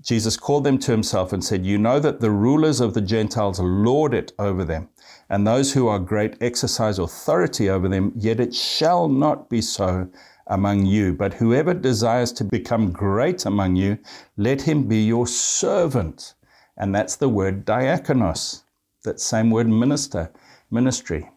Jesus 0.01 0.39
called 0.39 0.65
them 0.65 0.79
to 0.79 0.91
himself 0.91 1.35
and 1.35 1.45
said, 1.45 1.67
You 1.67 1.77
know 1.77 2.01
that 2.01 2.21
the 2.21 2.31
rulers 2.31 2.81
of 2.81 2.95
the 2.95 3.03
Gentiles 3.03 3.61
lord 3.61 4.15
it 4.15 4.33
over 4.39 4.65
them, 4.65 4.89
and 5.29 5.47
those 5.47 5.75
who 5.75 5.87
are 5.87 5.99
great 5.99 6.35
exercise 6.41 6.99
authority 6.99 7.69
over 7.69 7.89
them, 7.89 8.11
yet 8.17 8.41
it 8.41 8.55
shall 8.55 9.07
not 9.07 9.51
be 9.51 9.61
so 9.61 10.09
among 10.47 10.87
you. 10.87 11.13
But 11.13 11.35
whoever 11.35 11.75
desires 11.75 12.33
to 12.33 12.45
become 12.45 12.93
great 12.93 13.45
among 13.45 13.77
you, 13.77 13.99
let 14.39 14.63
him 14.63 14.89
be 14.89 15.05
your 15.05 15.27
servant. 15.27 16.33
And 16.79 16.95
that's 16.95 17.17
the 17.17 17.29
word 17.29 17.67
diakonos, 17.67 18.63
that 19.05 19.21
same 19.21 19.51
word 19.51 19.69
minister, 19.69 20.33
ministry 20.71 21.29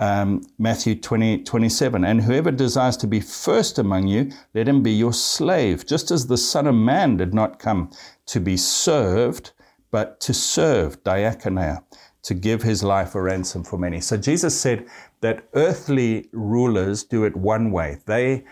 um, 0.00 0.40
Matthew 0.58 0.96
20, 0.96 1.44
27. 1.44 2.04
And 2.04 2.22
whoever 2.22 2.50
desires 2.50 2.96
to 2.98 3.06
be 3.06 3.20
first 3.20 3.78
among 3.78 4.08
you, 4.08 4.32
let 4.54 4.66
him 4.66 4.82
be 4.82 4.90
your 4.90 5.12
slave, 5.12 5.86
just 5.86 6.10
as 6.10 6.26
the 6.26 6.38
Son 6.38 6.66
of 6.66 6.74
Man 6.74 7.18
did 7.18 7.32
not 7.32 7.58
come 7.58 7.90
to 8.26 8.40
be 8.40 8.56
served, 8.56 9.52
but 9.90 10.18
to 10.20 10.34
serve, 10.34 11.02
diakonia, 11.04 11.84
to 12.22 12.34
give 12.34 12.62
his 12.62 12.82
life 12.82 13.14
a 13.14 13.22
ransom 13.22 13.62
for 13.62 13.78
many. 13.78 14.00
So 14.00 14.16
Jesus 14.16 14.58
said 14.58 14.86
that 15.20 15.46
earthly 15.54 16.28
rulers 16.32 17.04
do 17.04 17.24
it 17.24 17.36
one 17.36 17.70
way. 17.70 17.98
They 18.06 18.44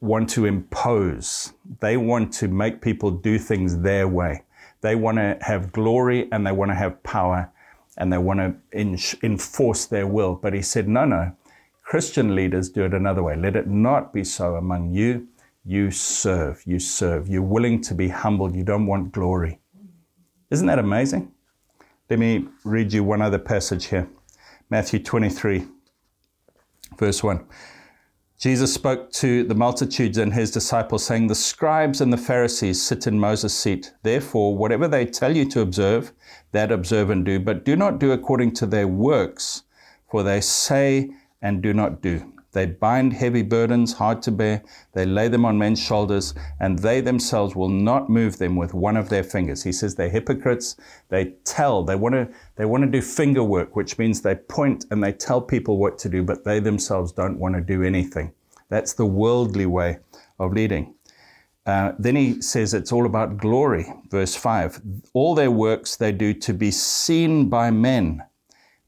want 0.00 0.28
to 0.30 0.46
impose, 0.46 1.52
they 1.80 1.96
want 1.96 2.32
to 2.32 2.48
make 2.48 2.80
people 2.80 3.10
do 3.10 3.38
things 3.38 3.78
their 3.78 4.08
way. 4.08 4.42
They 4.80 4.94
want 4.96 5.18
to 5.18 5.38
have 5.42 5.72
glory 5.72 6.28
and 6.32 6.46
they 6.46 6.52
want 6.52 6.70
to 6.70 6.74
have 6.74 7.02
power 7.02 7.52
and 7.96 8.12
they 8.12 8.18
want 8.18 8.40
to 8.40 9.18
enforce 9.22 9.86
their 9.86 10.06
will. 10.06 10.34
But 10.34 10.54
he 10.54 10.62
said, 10.62 10.88
no, 10.88 11.04
no. 11.04 11.32
Christian 11.82 12.34
leaders 12.34 12.68
do 12.68 12.84
it 12.84 12.94
another 12.94 13.22
way. 13.22 13.36
Let 13.36 13.56
it 13.56 13.66
not 13.66 14.12
be 14.12 14.22
so 14.22 14.54
among 14.56 14.92
you. 14.92 15.26
You 15.64 15.90
serve, 15.90 16.62
you 16.64 16.78
serve. 16.78 17.28
You're 17.28 17.42
willing 17.42 17.80
to 17.82 17.94
be 17.94 18.08
humbled. 18.08 18.54
You 18.54 18.64
don't 18.64 18.86
want 18.86 19.12
glory. 19.12 19.58
Isn't 20.50 20.66
that 20.68 20.78
amazing? 20.78 21.32
Let 22.08 22.18
me 22.18 22.46
read 22.64 22.92
you 22.92 23.04
one 23.04 23.22
other 23.22 23.38
passage 23.38 23.86
here 23.86 24.08
Matthew 24.68 25.00
23, 25.00 25.66
verse 26.96 27.22
1. 27.22 27.44
Jesus 28.40 28.72
spoke 28.72 29.12
to 29.12 29.44
the 29.44 29.54
multitudes 29.54 30.16
and 30.16 30.32
his 30.32 30.50
disciples, 30.50 31.04
saying, 31.04 31.26
The 31.26 31.34
scribes 31.34 32.00
and 32.00 32.10
the 32.10 32.16
Pharisees 32.16 32.80
sit 32.80 33.06
in 33.06 33.20
Moses' 33.20 33.52
seat. 33.52 33.92
Therefore, 34.02 34.56
whatever 34.56 34.88
they 34.88 35.04
tell 35.04 35.36
you 35.36 35.44
to 35.50 35.60
observe, 35.60 36.12
that 36.52 36.72
observe 36.72 37.10
and 37.10 37.22
do, 37.22 37.38
but 37.38 37.66
do 37.66 37.76
not 37.76 38.00
do 38.00 38.12
according 38.12 38.52
to 38.52 38.66
their 38.66 38.88
works, 38.88 39.64
for 40.10 40.22
they 40.22 40.40
say 40.40 41.10
and 41.42 41.62
do 41.62 41.74
not 41.74 42.00
do. 42.00 42.32
They 42.52 42.66
bind 42.66 43.12
heavy 43.12 43.42
burdens, 43.42 43.92
hard 43.92 44.22
to 44.22 44.32
bear. 44.32 44.62
They 44.92 45.06
lay 45.06 45.28
them 45.28 45.44
on 45.44 45.58
men's 45.58 45.80
shoulders, 45.80 46.34
and 46.58 46.78
they 46.78 47.00
themselves 47.00 47.54
will 47.54 47.68
not 47.68 48.10
move 48.10 48.38
them 48.38 48.56
with 48.56 48.74
one 48.74 48.96
of 48.96 49.08
their 49.08 49.22
fingers. 49.22 49.62
He 49.62 49.72
says 49.72 49.94
they're 49.94 50.10
hypocrites. 50.10 50.76
They 51.08 51.34
tell, 51.44 51.84
they 51.84 51.94
want 51.94 52.14
to, 52.14 52.28
they 52.56 52.64
want 52.64 52.82
to 52.84 52.90
do 52.90 53.02
finger 53.02 53.44
work, 53.44 53.76
which 53.76 53.98
means 53.98 54.20
they 54.20 54.34
point 54.34 54.86
and 54.90 55.02
they 55.02 55.12
tell 55.12 55.40
people 55.40 55.78
what 55.78 55.98
to 55.98 56.08
do, 56.08 56.22
but 56.22 56.44
they 56.44 56.58
themselves 56.58 57.12
don't 57.12 57.38
want 57.38 57.54
to 57.54 57.60
do 57.60 57.82
anything. 57.82 58.32
That's 58.68 58.94
the 58.94 59.06
worldly 59.06 59.66
way 59.66 59.98
of 60.38 60.52
leading. 60.52 60.94
Uh, 61.66 61.92
then 61.98 62.16
he 62.16 62.40
says 62.40 62.74
it's 62.74 62.90
all 62.90 63.06
about 63.06 63.36
glory. 63.36 63.86
Verse 64.10 64.34
5 64.34 64.80
All 65.12 65.34
their 65.34 65.50
works 65.50 65.96
they 65.96 66.10
do 66.10 66.32
to 66.34 66.54
be 66.54 66.70
seen 66.70 67.48
by 67.48 67.70
men. 67.70 68.22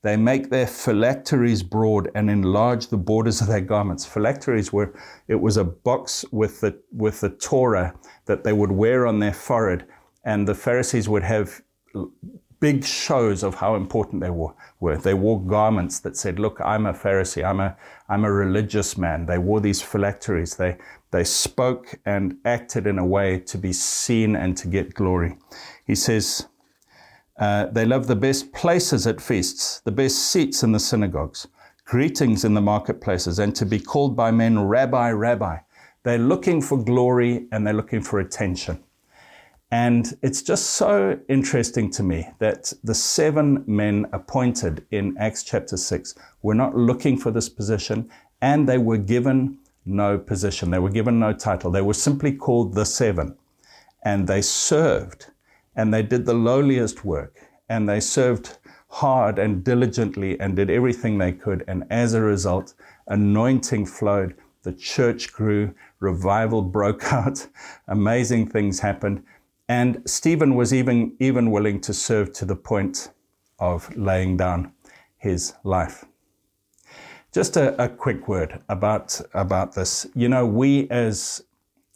They 0.02 0.16
make 0.16 0.50
their 0.50 0.66
phylacteries 0.66 1.62
broad 1.62 2.10
and 2.14 2.28
enlarge 2.28 2.88
the 2.88 2.96
borders 2.96 3.40
of 3.40 3.46
their 3.46 3.60
garments. 3.60 4.04
Phylacteries 4.04 4.72
were, 4.72 4.92
it 5.28 5.40
was 5.40 5.56
a 5.56 5.64
box 5.64 6.24
with 6.32 6.60
the, 6.60 6.80
with 6.92 7.20
the 7.20 7.30
Torah 7.30 7.94
that 8.26 8.42
they 8.42 8.52
would 8.52 8.72
wear 8.72 9.06
on 9.06 9.20
their 9.20 9.32
forehead. 9.32 9.86
And 10.24 10.46
the 10.46 10.54
Pharisees 10.54 11.08
would 11.08 11.22
have 11.22 11.62
big 12.58 12.84
shows 12.84 13.42
of 13.42 13.56
how 13.56 13.74
important 13.74 14.22
they 14.22 14.30
were. 14.30 14.96
They 14.98 15.14
wore 15.14 15.44
garments 15.44 15.98
that 16.00 16.16
said, 16.16 16.38
look, 16.38 16.60
I'm 16.64 16.86
a 16.86 16.92
Pharisee. 16.92 17.44
I'm 17.44 17.60
a, 17.60 17.76
I'm 18.08 18.24
a 18.24 18.32
religious 18.32 18.96
man. 18.96 19.26
They 19.26 19.38
wore 19.38 19.60
these 19.60 19.82
phylacteries. 19.82 20.56
They, 20.56 20.78
they 21.10 21.24
spoke 21.24 21.94
and 22.06 22.36
acted 22.44 22.86
in 22.86 22.98
a 22.98 23.06
way 23.06 23.40
to 23.40 23.58
be 23.58 23.72
seen 23.72 24.36
and 24.36 24.56
to 24.56 24.68
get 24.68 24.94
glory. 24.94 25.36
He 25.84 25.96
says, 25.96 26.46
uh, 27.42 27.66
they 27.72 27.84
love 27.84 28.06
the 28.06 28.14
best 28.14 28.52
places 28.52 29.04
at 29.04 29.20
feasts, 29.20 29.80
the 29.80 29.90
best 29.90 30.30
seats 30.30 30.62
in 30.62 30.70
the 30.70 30.78
synagogues, 30.78 31.48
greetings 31.84 32.44
in 32.44 32.54
the 32.54 32.60
marketplaces, 32.60 33.40
and 33.40 33.56
to 33.56 33.66
be 33.66 33.80
called 33.80 34.14
by 34.14 34.30
men 34.30 34.60
Rabbi, 34.60 35.10
Rabbi. 35.10 35.56
They're 36.04 36.18
looking 36.18 36.62
for 36.62 36.78
glory 36.78 37.48
and 37.50 37.66
they're 37.66 37.74
looking 37.74 38.00
for 38.00 38.20
attention. 38.20 38.84
And 39.72 40.16
it's 40.22 40.40
just 40.40 40.66
so 40.74 41.18
interesting 41.28 41.90
to 41.92 42.04
me 42.04 42.28
that 42.38 42.72
the 42.84 42.94
seven 42.94 43.64
men 43.66 44.06
appointed 44.12 44.86
in 44.92 45.16
Acts 45.18 45.42
chapter 45.42 45.76
6 45.76 46.14
were 46.42 46.54
not 46.54 46.76
looking 46.76 47.18
for 47.18 47.32
this 47.32 47.48
position 47.48 48.08
and 48.40 48.68
they 48.68 48.78
were 48.78 48.98
given 48.98 49.58
no 49.84 50.16
position. 50.16 50.70
They 50.70 50.78
were 50.78 50.90
given 50.90 51.18
no 51.18 51.32
title. 51.32 51.72
They 51.72 51.82
were 51.82 51.94
simply 51.94 52.36
called 52.36 52.74
the 52.74 52.84
seven. 52.84 53.36
And 54.04 54.28
they 54.28 54.42
served 54.42 55.32
and 55.76 55.92
they 55.92 56.02
did 56.02 56.26
the 56.26 56.34
lowliest 56.34 57.04
work 57.04 57.38
and 57.68 57.88
they 57.88 58.00
served 58.00 58.58
hard 58.88 59.38
and 59.38 59.64
diligently 59.64 60.38
and 60.38 60.56
did 60.56 60.68
everything 60.68 61.16
they 61.16 61.32
could. 61.32 61.64
And 61.66 61.84
as 61.90 62.12
a 62.12 62.20
result, 62.20 62.74
anointing 63.06 63.86
flowed, 63.86 64.34
the 64.62 64.72
church 64.72 65.32
grew, 65.32 65.74
revival 65.98 66.62
broke 66.62 67.12
out, 67.12 67.46
amazing 67.88 68.48
things 68.48 68.80
happened. 68.80 69.24
And 69.68 70.02
Stephen 70.04 70.54
was 70.54 70.74
even, 70.74 71.16
even 71.18 71.50
willing 71.50 71.80
to 71.82 71.94
serve 71.94 72.32
to 72.34 72.44
the 72.44 72.56
point 72.56 73.10
of 73.58 73.94
laying 73.96 74.36
down 74.36 74.72
his 75.16 75.54
life. 75.64 76.04
Just 77.32 77.56
a, 77.56 77.82
a 77.82 77.88
quick 77.88 78.28
word 78.28 78.60
about, 78.68 79.18
about 79.32 79.74
this. 79.74 80.06
You 80.14 80.28
know, 80.28 80.44
we 80.44 80.90
as 80.90 81.42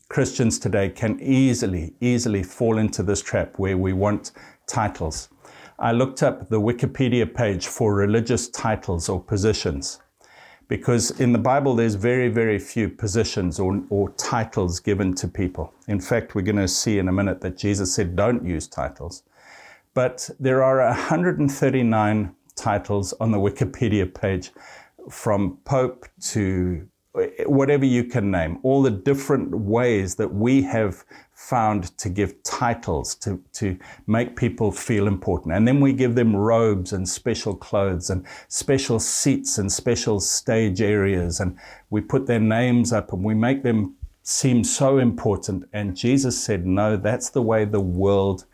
Christians 0.09 0.59
today 0.59 0.89
can 0.89 1.21
easily, 1.21 1.95
easily 2.01 2.43
fall 2.43 2.79
into 2.79 3.03
this 3.03 3.23
trap 3.23 3.59
where 3.59 3.77
we 3.77 3.93
want 3.93 4.33
titles. 4.67 5.29
I 5.79 5.93
looked 5.93 6.23
up 6.23 6.49
the 6.49 6.61
Wikipedia 6.61 7.33
page 7.33 7.67
for 7.67 7.95
religious 7.95 8.49
titles 8.49 9.09
or 9.09 9.21
positions 9.21 9.99
because 10.69 11.11
in 11.21 11.33
the 11.33 11.39
Bible 11.39 11.75
there's 11.75 11.95
very, 11.95 12.29
very 12.29 12.59
few 12.59 12.89
positions 12.89 13.61
or, 13.61 13.83
or 13.91 14.11
titles 14.11 14.81
given 14.81 15.15
to 15.15 15.29
people. 15.29 15.73
In 15.89 16.01
fact, 16.01 16.35
we're 16.35 16.43
going 16.43 16.57
to 16.57 16.69
see 16.69 16.99
in 16.99 17.09
a 17.09 17.13
minute 17.13 17.41
that 17.43 17.57
Jesus 17.57 17.95
said 17.95 18.17
don't 18.17 18.45
use 18.45 18.67
titles. 18.67 19.23
But 19.95 20.29
there 20.41 20.63
are 20.63 20.79
139 20.87 22.35
titles 22.55 23.13
on 23.21 23.31
the 23.31 23.39
Wikipedia 23.39 24.13
page 24.13 24.51
from 25.11 25.59
Pope 25.65 26.07
to 26.21 26.89
whatever 27.47 27.85
you 27.85 28.05
can 28.05 28.31
name, 28.31 28.59
all 28.63 28.83
the 28.83 28.91
different 28.91 29.55
ways 29.55 30.17
that 30.17 30.35
we 30.35 30.63
have 30.63 31.05
found 31.33 31.97
to 31.99 32.09
give 32.09 32.43
titles 32.43 33.15
to, 33.15 33.43
to 33.53 33.79
make 34.07 34.37
people 34.37 34.73
feel 34.73 35.07
important. 35.07 35.55
And 35.55 35.67
then 35.67 35.81
we 35.81 35.93
give 35.93 36.15
them 36.15 36.35
robes 36.35 36.93
and 36.93 37.09
special 37.09 37.55
clothes 37.55 38.11
and 38.11 38.27
special 38.49 38.99
seats 38.99 39.59
and 39.59 39.71
special 39.71 40.21
stage 40.21 40.81
areas. 40.81 41.41
And 41.41 41.59
we 41.91 42.01
put 42.01 42.27
their 42.27 42.41
names 42.41 42.93
up 42.93 43.13
and 43.13 43.23
we 43.23 43.35
make 43.35 43.63
them 43.63 43.97
seem 44.23 44.65
so 44.65 44.99
important. 44.99 45.69
And 45.73 45.97
Jesus 45.97 46.43
said, 46.43 46.67
No, 46.67 46.97
that's 46.97 47.31
the 47.31 47.43
way 47.43 47.65
the 47.65 47.81
world 47.81 48.45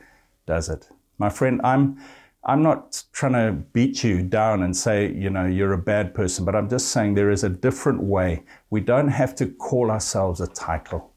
does 0.46 0.68
it. 0.68 0.88
My 1.18 1.30
friend, 1.30 1.60
I'm 1.64 1.98
I'm 2.44 2.62
not 2.62 3.04
trying 3.12 3.34
to 3.34 3.52
beat 3.72 4.02
you 4.02 4.20
down 4.20 4.64
and 4.64 4.76
say, 4.76 5.12
you 5.12 5.30
know, 5.30 5.46
you're 5.46 5.74
a 5.74 5.78
bad 5.78 6.12
person, 6.12 6.44
but 6.44 6.56
I'm 6.56 6.68
just 6.68 6.88
saying 6.88 7.14
there 7.14 7.30
is 7.30 7.44
a 7.44 7.48
different 7.48 8.02
way. 8.02 8.42
We 8.68 8.80
don't 8.80 9.08
have 9.08 9.36
to 9.36 9.46
call 9.46 9.92
ourselves 9.92 10.40
a 10.40 10.48
title. 10.48 11.12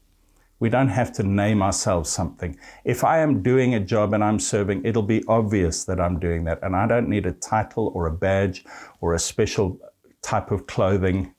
We 0.60 0.68
don't 0.68 0.88
have 0.88 1.12
to 1.14 1.24
name 1.24 1.62
ourselves 1.62 2.10
something. 2.10 2.56
If 2.84 3.02
I 3.02 3.18
am 3.18 3.42
doing 3.42 3.74
a 3.74 3.80
job 3.80 4.14
and 4.14 4.22
I'm 4.22 4.38
serving, 4.38 4.84
it'll 4.84 5.02
be 5.02 5.24
obvious 5.26 5.84
that 5.84 6.00
I'm 6.00 6.20
doing 6.20 6.44
that. 6.44 6.60
And 6.62 6.76
I 6.76 6.86
don't 6.86 7.08
need 7.08 7.26
a 7.26 7.32
title 7.32 7.90
or 7.94 8.06
a 8.06 8.12
badge 8.12 8.64
or 9.00 9.12
a 9.12 9.18
special 9.18 9.80
type 10.22 10.52
of 10.52 10.68
clothing 10.68 11.34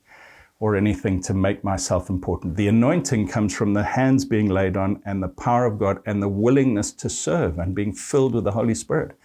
or 0.60 0.76
anything 0.76 1.22
to 1.22 1.34
make 1.34 1.64
myself 1.64 2.10
important. 2.10 2.56
The 2.56 2.68
anointing 2.68 3.28
comes 3.28 3.54
from 3.54 3.72
the 3.72 3.84
hands 3.84 4.24
being 4.24 4.48
laid 4.48 4.76
on 4.76 5.00
and 5.06 5.22
the 5.22 5.28
power 5.28 5.64
of 5.64 5.78
God 5.78 6.00
and 6.04 6.22
the 6.22 6.28
willingness 6.28 6.92
to 6.92 7.08
serve 7.08 7.58
and 7.58 7.74
being 7.74 7.92
filled 7.94 8.34
with 8.34 8.44
the 8.44 8.52
Holy 8.52 8.74
Spirit. 8.74 9.16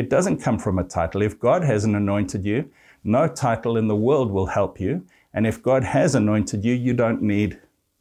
It 0.00 0.08
doesn't 0.08 0.38
come 0.38 0.58
from 0.58 0.78
a 0.78 0.84
title. 0.84 1.20
If 1.20 1.38
God 1.38 1.62
hasn't 1.62 1.94
anointed 1.94 2.42
you, 2.46 2.70
no 3.04 3.28
title 3.28 3.76
in 3.76 3.86
the 3.86 3.94
world 3.94 4.30
will 4.30 4.46
help 4.46 4.80
you. 4.80 5.04
And 5.34 5.46
if 5.46 5.62
God 5.62 5.84
has 5.84 6.14
anointed 6.14 6.64
you, 6.64 6.72
you 6.72 6.94
don't 6.94 7.20
need 7.20 7.60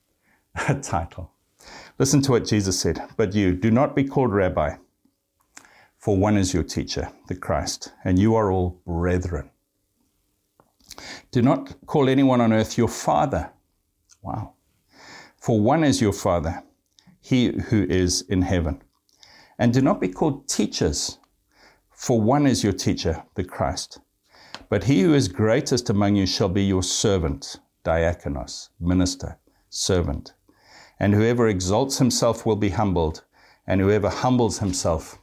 a 0.70 0.76
title. 0.76 1.34
Listen 1.98 2.22
to 2.22 2.32
what 2.32 2.46
Jesus 2.46 2.80
said. 2.80 3.02
But 3.18 3.36
you, 3.36 3.54
do 3.54 3.70
not 3.70 3.98
be 3.98 4.06
called 4.06 4.32
rabbi, 4.32 4.78
for 5.98 6.16
one 6.16 6.38
is 6.38 6.54
your 6.54 6.64
teacher, 6.64 7.12
the 7.28 7.36
Christ, 7.36 7.92
and 8.06 8.18
you 8.18 8.34
are 8.34 8.50
all 8.50 8.80
brethren. 8.86 9.50
Do 11.32 11.42
not 11.42 11.86
call 11.86 12.08
anyone 12.08 12.40
on 12.40 12.54
earth 12.54 12.78
your 12.78 12.88
father. 12.88 13.52
Wow. 14.22 14.54
For 15.36 15.60
one 15.60 15.84
is 15.84 16.00
your 16.00 16.14
father, 16.14 16.64
he 17.20 17.60
who 17.68 17.84
is 17.90 18.22
in 18.22 18.44
heaven. 18.44 18.82
And 19.58 19.74
do 19.74 19.82
not 19.82 20.00
be 20.00 20.08
called 20.08 20.48
teachers 20.48 21.19
for 22.00 22.22
one 22.22 22.48
is 22.48 22.64
your 22.64 22.72
teacher, 22.72 23.22
the 23.36 23.44
Christ. 23.44 24.00
But 24.70 24.86
he 24.86 25.02
who 25.02 25.14
is 25.14 25.28
greatest 25.28 25.90
among 25.90 26.16
you 26.16 26.26
shall 26.26 26.48
be 26.48 26.64
your 26.64 26.82
servant, 26.82 27.58
diakonos, 27.84 28.70
minister, 28.80 29.38
servant. 29.70 30.34
And 30.98 31.14
whoever 31.14 31.50
exalts 31.50 31.98
himself 31.98 32.46
will 32.46 32.56
be 32.56 32.70
humbled, 32.70 33.26
and 33.68 33.82
whoever 33.82 34.08
humbles 34.08 34.60
himself 34.60 35.20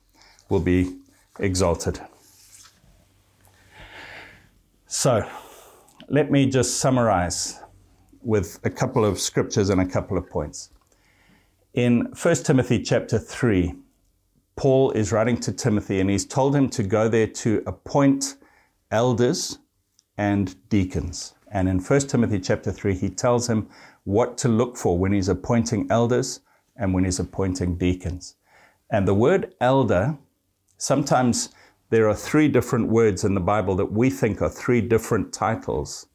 will 0.50 0.60
be 0.60 0.98
exalted. 1.40 1.98
So, 4.86 5.26
let 6.10 6.30
me 6.30 6.44
just 6.44 6.78
summarize 6.78 7.58
with 8.20 8.60
a 8.64 8.70
couple 8.70 9.06
of 9.06 9.18
scriptures 9.18 9.70
and 9.70 9.80
a 9.80 9.86
couple 9.86 10.18
of 10.18 10.28
points. 10.28 10.68
In 11.72 12.12
1 12.22 12.34
Timothy 12.44 12.82
chapter 12.82 13.18
3, 13.18 13.74
Paul 14.56 14.90
is 14.92 15.12
writing 15.12 15.36
to 15.38 15.52
Timothy 15.52 16.00
and 16.00 16.08
he's 16.08 16.24
told 16.24 16.56
him 16.56 16.68
to 16.70 16.82
go 16.82 17.08
there 17.08 17.26
to 17.26 17.62
appoint 17.66 18.36
elders 18.90 19.58
and 20.16 20.56
deacons. 20.70 21.34
And 21.52 21.68
in 21.68 21.78
1 21.78 22.00
Timothy 22.00 22.40
chapter 22.40 22.72
3, 22.72 22.94
he 22.94 23.10
tells 23.10 23.48
him 23.48 23.68
what 24.04 24.38
to 24.38 24.48
look 24.48 24.76
for 24.76 24.98
when 24.98 25.12
he's 25.12 25.28
appointing 25.28 25.86
elders 25.90 26.40
and 26.76 26.94
when 26.94 27.04
he's 27.04 27.20
appointing 27.20 27.76
deacons. 27.76 28.36
And 28.90 29.06
the 29.06 29.14
word 29.14 29.54
elder, 29.60 30.16
sometimes 30.78 31.50
there 31.90 32.08
are 32.08 32.14
three 32.14 32.48
different 32.48 32.88
words 32.88 33.24
in 33.24 33.34
the 33.34 33.40
Bible 33.40 33.74
that 33.76 33.92
we 33.92 34.10
think 34.10 34.40
are 34.40 34.48
three 34.48 34.80
different 34.80 35.32
titles 35.32 36.06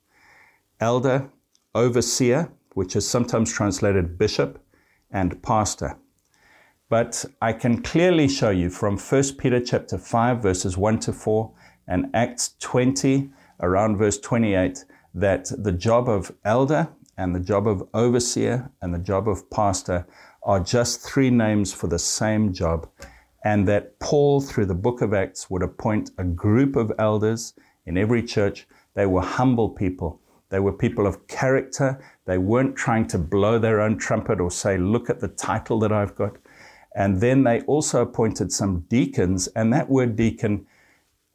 elder, 0.80 1.30
overseer, 1.76 2.52
which 2.74 2.96
is 2.96 3.08
sometimes 3.08 3.54
translated 3.54 4.18
bishop, 4.18 4.64
and 5.12 5.42
pastor. 5.44 5.96
But 6.92 7.24
I 7.42 7.54
can 7.54 7.82
clearly 7.82 8.28
show 8.28 8.50
you 8.50 8.70
from 8.70 8.98
1 8.98 9.24
Peter 9.38 9.62
chapter 9.62 9.98
5 9.98 10.44
verses 10.44 10.76
1 10.76 11.00
to 11.00 11.14
4 11.14 11.50
and 11.88 12.08
Acts 12.14 12.56
20 12.60 13.30
around 13.62 13.96
verse 13.96 14.20
28 14.20 14.84
that 15.14 15.50
the 15.58 15.72
job 15.72 16.10
of 16.10 16.34
elder 16.44 16.90
and 17.18 17.34
the 17.34 17.40
job 17.40 17.66
of 17.66 17.88
overseer 17.94 18.70
and 18.82 18.94
the 18.94 19.00
job 19.00 19.30
of 19.30 19.50
pastor 19.50 20.06
are 20.44 20.60
just 20.60 21.00
three 21.00 21.30
names 21.30 21.74
for 21.74 21.88
the 21.88 21.98
same 21.98 22.52
job, 22.52 22.90
and 23.46 23.66
that 23.70 23.98
Paul, 24.00 24.42
through 24.42 24.66
the 24.66 24.76
book 24.76 25.02
of 25.02 25.14
Acts, 25.14 25.50
would 25.50 25.64
appoint 25.64 26.12
a 26.18 26.26
group 26.26 26.76
of 26.76 26.92
elders 27.00 27.54
in 27.86 27.98
every 27.98 28.22
church. 28.22 28.68
They 28.96 29.06
were 29.06 29.22
humble 29.22 29.70
people. 29.70 30.20
They 30.50 30.60
were 30.60 30.74
people 30.74 31.08
of 31.08 31.26
character. 31.28 32.04
They 32.26 32.38
weren't 32.38 32.76
trying 32.76 33.08
to 33.08 33.18
blow 33.18 33.60
their 33.60 33.80
own 33.80 33.98
trumpet 33.98 34.42
or 34.42 34.52
say, 34.52 34.78
Look 34.78 35.10
at 35.10 35.22
the 35.22 35.30
title 35.30 35.80
that 35.80 35.94
I've 35.94 36.16
got. 36.16 36.36
And 36.96 37.22
then 37.22 37.44
they 37.44 37.62
also 37.62 38.02
appointed 38.02 38.52
some 38.52 38.82
deacons, 38.90 39.48
and 39.48 39.72
that 39.74 39.90
word 39.90 40.16
deacon 40.16 40.66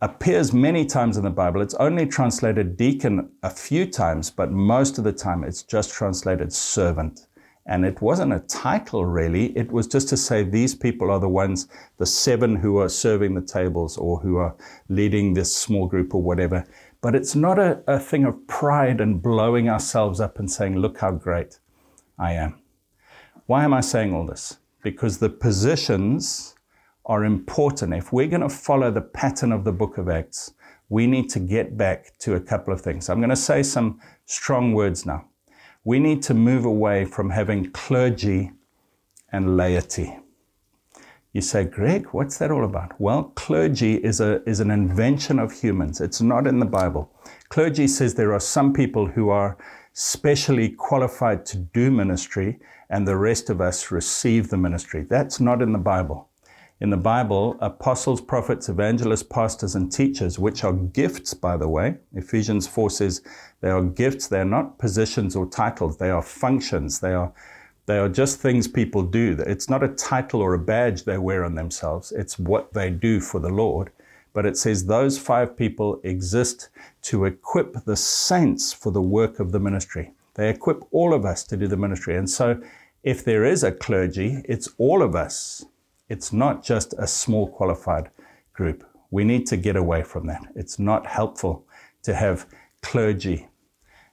appears 0.03 0.53
many 0.53 0.85
times 0.85 1.17
in 1.17 1.25
the 1.25 1.31
Bible. 1.31 1.63
It's 1.63 1.75
only 1.75 2.07
translated 2.07 2.77
deacon 2.77 3.31
a 3.43 3.49
few 3.51 3.87
times, 3.87 4.31
but 4.31 4.53
most 4.53 4.99
of 4.99 5.05
the 5.05 5.13
time 5.13 5.43
it's 5.43 5.63
just 5.63 5.93
translated 5.93 6.53
servant. 6.53 7.27
And 7.69 7.85
it 7.85 8.01
wasn't 8.01 8.33
a 8.33 8.41
title 8.41 9.05
really, 9.05 9.57
it 9.57 9.73
was 9.73 9.89
just 9.89 10.09
to 10.11 10.17
say 10.17 10.45
these 10.45 10.75
people 10.75 11.11
are 11.11 11.19
the 11.19 11.29
ones, 11.29 11.67
the 11.97 12.07
seven 12.07 12.55
who 12.55 12.79
are 12.79 12.89
serving 12.89 13.35
the 13.35 13.41
tables 13.41 13.97
or 13.97 14.19
who 14.21 14.37
are 14.37 14.55
leading 14.89 15.35
this 15.35 15.57
small 15.57 15.87
group 15.89 16.15
or 16.15 16.23
whatever. 16.23 16.65
But 17.01 17.17
it's 17.17 17.35
not 17.35 17.59
a, 17.59 17.83
a 17.89 17.99
thing 17.99 18.25
of 18.25 18.47
pride 18.47 19.01
and 19.01 19.21
blowing 19.21 19.69
ourselves 19.69 20.21
up 20.21 20.39
and 20.39 20.51
saying, 20.51 20.77
look 20.77 20.99
how 20.99 21.11
great 21.11 21.59
I 22.19 22.35
am. 22.35 22.61
Why 23.47 23.65
am 23.65 23.75
I 23.75 23.81
saying 23.81 24.15
all 24.15 24.27
this? 24.27 24.59
Because 24.87 25.19
the 25.19 25.29
positions 25.29 26.55
are 27.05 27.25
important. 27.25 27.93
If 27.93 28.13
we're 28.13 28.29
going 28.29 28.43
to 28.43 28.49
follow 28.49 28.91
the 28.91 29.01
pattern 29.01 29.53
of 29.53 29.65
the 29.65 29.73
book 29.73 29.99
of 29.99 30.09
Acts, 30.09 30.55
we 30.89 31.07
need 31.07 31.29
to 31.31 31.41
get 31.41 31.77
back 31.77 32.17
to 32.19 32.35
a 32.35 32.41
couple 32.41 32.73
of 32.73 32.81
things. 32.81 33.09
I'm 33.09 33.19
going 33.19 33.31
to 33.31 33.37
say 33.51 33.63
some 33.63 34.01
strong 34.27 34.73
words 34.75 35.05
now 35.05 35.25
we 35.87 36.01
need 36.01 36.21
to 36.21 36.35
move 36.35 36.65
away 36.65 37.05
from 37.05 37.31
having 37.31 37.71
clergy 37.71 38.51
and 39.31 39.57
laity. 39.57 40.19
You 41.33 41.41
say, 41.41 41.65
Greg, 41.65 42.09
what's 42.11 42.39
that 42.39 42.51
all 42.51 42.65
about? 42.65 43.01
Well, 43.01 43.31
clergy 43.37 43.95
is, 43.95 44.21
a, 44.21 44.43
is 44.49 44.59
an 44.59 44.73
invention 44.73 45.39
of 45.39 45.53
humans. 45.53 46.01
It's 46.01 46.21
not 46.21 46.49
in 46.49 46.59
the 46.59 46.67
Bible. 46.67 47.13
Clergy 47.51 47.87
says 47.87 48.15
there 48.15 48.33
are 48.33 48.41
some 48.41 48.73
people 48.73 49.07
who 49.07 49.29
are 49.29 49.57
specially 49.93 50.71
qualified 50.71 51.47
to 51.47 51.57
do 51.57 51.93
ministry, 51.93 52.59
and 52.91 53.07
the 53.07 53.17
rest 53.17 53.51
of 53.51 53.61
us 53.61 53.91
receive 53.91 54.49
the 54.49 54.57
ministry. 54.57 55.03
That's 55.09 55.41
not 55.41 55.63
in 55.63 55.73
the 55.73 55.79
Bible 55.79 56.29
in 56.81 56.91
the 56.91 56.97
Bible 56.97 57.57
apostles, 57.61 58.21
prophets, 58.21 58.69
evangelists, 58.69 59.23
pastors, 59.23 59.75
and 59.75 59.91
teachers, 59.91 60.39
which 60.39 60.63
are 60.63 60.73
gifts, 60.73 61.33
by 61.33 61.57
the 61.57 61.69
way. 61.69 61.97
Ephesians 62.15 62.67
4 62.67 62.91
says 62.91 63.23
they 63.61 63.71
are 63.71 63.83
gifts. 63.83 64.27
They're 64.27 64.45
not 64.45 64.79
positions 64.79 65.35
or 65.35 65.47
titles, 65.47 65.97
they 65.97 66.11
are 66.11 66.23
functions. 66.23 67.01
They 67.01 67.15
are, 67.15 67.33
they 67.87 67.99
are 67.99 68.09
just 68.09 68.41
things 68.41 68.69
people 68.69 69.03
do. 69.03 69.37
It's 69.47 69.71
not 69.71 69.83
a 69.83 69.89
title 69.89 70.43
or 70.43 70.53
a 70.55 70.59
badge 70.59 71.05
they 71.05 71.19
wear 71.19 71.45
on 71.45 71.55
themselves, 71.55 72.13
it's 72.13 72.39
what 72.39 72.75
they 72.75 72.91
do 72.91 73.21
for 73.21 73.41
the 73.41 73.49
Lord. 73.49 73.91
But 74.35 74.45
it 74.45 74.59
says 74.59 74.85
those 74.85 75.19
five 75.19 75.57
people 75.57 75.99
exist 76.05 76.69
to 77.03 77.25
equip 77.25 77.85
the 77.85 77.97
saints 77.97 78.71
for 78.71 78.93
the 78.93 79.01
work 79.01 79.41
of 79.41 79.51
the 79.51 79.61
ministry. 79.61 80.13
They 80.37 80.49
equip 80.51 80.85
all 80.91 81.13
of 81.13 81.25
us 81.25 81.45
to 81.45 81.57
do 81.57 81.67
the 81.67 81.77
ministry. 81.77 82.17
And 82.17 82.31
so, 82.31 82.61
if 83.03 83.25
there 83.25 83.45
is 83.45 83.63
a 83.63 83.73
clergy, 83.73 84.43
it's 84.47 84.69
all 84.79 85.03
of 85.03 85.15
us 85.15 85.65
it's 86.09 86.33
not 86.33 86.65
just 86.65 86.95
a 86.99 87.07
small 87.07 87.49
qualified 87.49 88.11
group. 88.53 88.85
We 89.11 89.25
need 89.25 89.47
to 89.49 89.57
get 89.57 89.77
away 89.77 90.03
from 90.03 90.27
that. 90.29 90.43
It's 90.55 90.79
not 90.79 91.07
helpful 91.07 91.67
to 92.03 92.15
have 92.15 92.47
clergy 92.83 93.49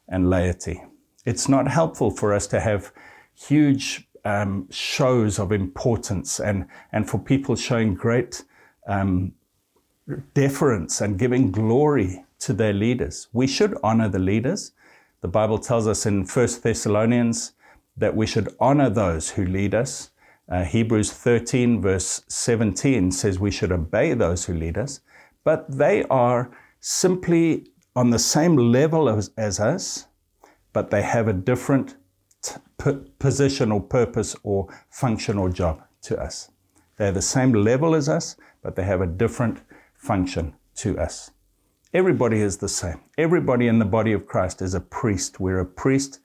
and 0.07 0.29
laity. 0.29 0.81
It's 1.25 1.47
not 1.47 1.67
helpful 1.67 2.11
for 2.11 2.33
us 2.33 2.47
to 2.47 2.59
have 2.59 2.91
huge 3.35 4.07
um, 4.25 4.67
shows 4.71 5.39
of 5.39 5.51
importance 5.51 6.39
and, 6.39 6.65
and 6.91 7.09
for 7.09 7.19
people 7.19 7.55
showing 7.55 7.93
great 7.93 8.43
um, 8.87 9.33
deference 10.33 11.01
and 11.01 11.19
giving 11.19 11.51
glory 11.51 12.25
to 12.39 12.53
their 12.53 12.73
leaders. 12.73 13.27
We 13.33 13.47
should 13.47 13.77
honor 13.83 14.09
the 14.09 14.19
leaders. 14.19 14.71
The 15.23 15.27
Bible 15.29 15.57
tells 15.57 15.87
us 15.87 16.05
in 16.05 16.25
1 16.25 16.47
Thessalonians 16.61 17.53
that 17.97 18.15
we 18.15 18.27
should 18.27 18.55
honor 18.59 18.91
those 18.91 19.31
who 19.31 19.45
lead 19.45 19.73
us 19.73 20.11
uh, 20.49 20.63
Hebrews 20.63 21.11
13, 21.11 21.81
verse 21.81 22.21
17 22.27 23.11
says 23.11 23.39
we 23.39 23.51
should 23.51 23.71
obey 23.71 24.13
those 24.13 24.45
who 24.45 24.53
lead 24.53 24.77
us, 24.77 24.99
but 25.43 25.65
they 25.69 26.03
are 26.09 26.51
simply 26.79 27.67
on 27.95 28.09
the 28.09 28.19
same 28.19 28.57
level 28.57 29.07
as, 29.07 29.31
as 29.37 29.59
us, 29.59 30.07
but 30.73 30.91
they 30.91 31.01
have 31.01 31.27
a 31.27 31.33
different 31.33 31.95
position 33.19 33.71
or 33.71 33.79
purpose 33.79 34.35
or 34.43 34.67
function 34.89 35.37
or 35.37 35.49
job 35.49 35.81
to 36.01 36.19
us. 36.21 36.51
They're 36.97 37.11
the 37.11 37.21
same 37.21 37.53
level 37.53 37.95
as 37.95 38.09
us, 38.09 38.35
but 38.61 38.75
they 38.75 38.83
have 38.83 39.01
a 39.01 39.07
different 39.07 39.61
function 39.95 40.55
to 40.75 40.97
us. 40.99 41.31
Everybody 41.93 42.41
is 42.41 42.57
the 42.57 42.69
same. 42.69 43.01
Everybody 43.19 43.67
in 43.67 43.77
the 43.77 43.85
body 43.85 44.13
of 44.13 44.25
Christ 44.25 44.63
is 44.63 44.73
a 44.73 44.79
priest. 44.79 45.39
We're 45.39 45.59
a 45.59 45.65
priest 45.65 46.21